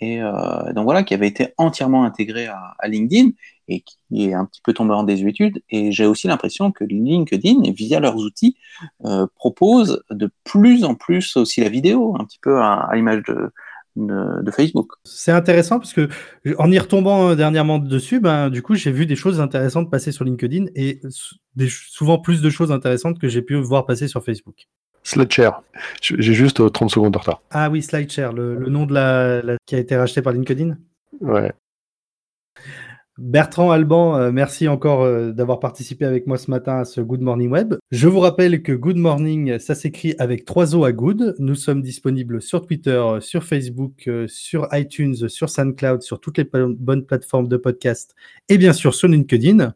et 0.00 0.22
euh, 0.22 0.72
donc 0.72 0.84
voilà, 0.84 1.02
qui 1.02 1.14
avait 1.14 1.28
été 1.28 1.48
entièrement 1.58 2.04
intégré 2.04 2.46
à, 2.46 2.88
LinkedIn 2.88 3.30
et 3.68 3.82
qui 3.82 4.24
est 4.24 4.34
un 4.34 4.46
petit 4.46 4.62
peu 4.64 4.72
tombé 4.72 4.94
en 4.94 5.04
désuétude. 5.04 5.62
Et 5.68 5.92
j'ai 5.92 6.06
aussi 6.06 6.26
l'impression 6.26 6.72
que 6.72 6.84
LinkedIn, 6.84 7.70
via 7.72 8.00
leurs 8.00 8.16
outils, 8.16 8.56
euh, 9.04 9.26
propose 9.36 10.02
de 10.10 10.30
plus 10.44 10.84
en 10.84 10.94
plus 10.94 11.36
aussi 11.36 11.60
la 11.60 11.68
vidéo, 11.68 12.16
un 12.18 12.24
petit 12.24 12.38
peu 12.40 12.58
à, 12.60 12.90
l'image 12.94 13.22
de, 13.22 13.52
Facebook. 14.52 14.92
C'est 15.04 15.32
intéressant 15.32 15.78
parce 15.78 15.92
que 15.92 16.08
en 16.56 16.70
y 16.72 16.78
retombant 16.78 17.30
euh, 17.30 17.34
dernièrement 17.34 17.78
dessus, 17.78 18.18
ben, 18.20 18.48
du 18.48 18.62
coup, 18.62 18.74
j'ai 18.74 18.92
vu 18.92 19.04
des 19.04 19.16
choses 19.16 19.40
intéressantes 19.40 19.90
passer 19.90 20.10
sur 20.10 20.24
LinkedIn 20.24 20.66
et 20.74 21.02
souvent 21.68 22.18
plus 22.18 22.40
de 22.40 22.48
choses 22.48 22.72
intéressantes 22.72 23.18
que 23.18 23.28
j'ai 23.28 23.42
pu 23.42 23.56
voir 23.56 23.84
passer 23.84 24.08
sur 24.08 24.24
Facebook. 24.24 24.68
SlideShare. 25.02 25.62
J'ai 26.02 26.34
juste 26.34 26.56
30 26.72 26.82
euh, 26.82 26.92
secondes 26.92 27.12
de 27.12 27.18
retard. 27.18 27.42
Ah 27.50 27.70
oui, 27.70 27.82
SlideShare, 27.82 28.32
le, 28.32 28.56
le 28.56 28.68
nom 28.68 28.86
de 28.86 28.94
la, 28.94 29.56
qui 29.66 29.74
a 29.74 29.78
été 29.78 29.96
racheté 29.96 30.22
par 30.22 30.32
LinkedIn 30.32 30.76
Ouais. 31.20 31.52
Bertrand 33.18 33.70
Alban, 33.70 34.16
euh, 34.16 34.32
merci 34.32 34.66
encore 34.66 35.02
euh, 35.02 35.32
d'avoir 35.32 35.60
participé 35.60 36.06
avec 36.06 36.26
moi 36.26 36.38
ce 36.38 36.50
matin 36.50 36.78
à 36.78 36.84
ce 36.86 37.02
Good 37.02 37.20
Morning 37.20 37.50
Web. 37.50 37.74
Je 37.90 38.08
vous 38.08 38.20
rappelle 38.20 38.62
que 38.62 38.72
Good 38.72 38.96
Morning, 38.96 39.58
ça 39.58 39.74
s'écrit 39.74 40.14
avec 40.18 40.46
trois 40.46 40.74
O 40.74 40.84
à 40.84 40.92
Good. 40.92 41.34
Nous 41.38 41.54
sommes 41.54 41.82
disponibles 41.82 42.40
sur 42.40 42.66
Twitter, 42.66 43.02
sur 43.20 43.44
Facebook, 43.44 44.08
sur 44.26 44.68
iTunes, 44.72 45.28
sur 45.28 45.50
SoundCloud, 45.50 46.00
sur 46.00 46.20
toutes 46.20 46.38
les 46.38 46.44
bonnes 46.44 47.04
plateformes 47.04 47.48
de 47.48 47.58
podcast 47.58 48.14
et 48.48 48.56
bien 48.56 48.72
sûr 48.72 48.94
sur 48.94 49.08
LinkedIn. 49.08 49.74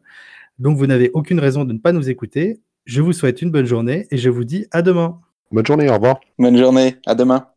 Donc 0.57 0.77
vous 0.77 0.87
n'avez 0.87 1.11
aucune 1.13 1.39
raison 1.39 1.65
de 1.65 1.73
ne 1.73 1.79
pas 1.79 1.91
nous 1.91 2.09
écouter. 2.09 2.61
Je 2.85 3.01
vous 3.01 3.13
souhaite 3.13 3.41
une 3.41 3.49
bonne 3.49 3.65
journée 3.65 4.05
et 4.11 4.17
je 4.17 4.29
vous 4.29 4.43
dis 4.43 4.67
à 4.71 4.83
demain. 4.83 5.19
Bonne 5.51 5.65
journée, 5.65 5.89
au 5.89 5.95
revoir. 5.95 6.19
Bonne 6.37 6.55
journée, 6.55 6.97
à 7.07 7.15
demain. 7.15 7.47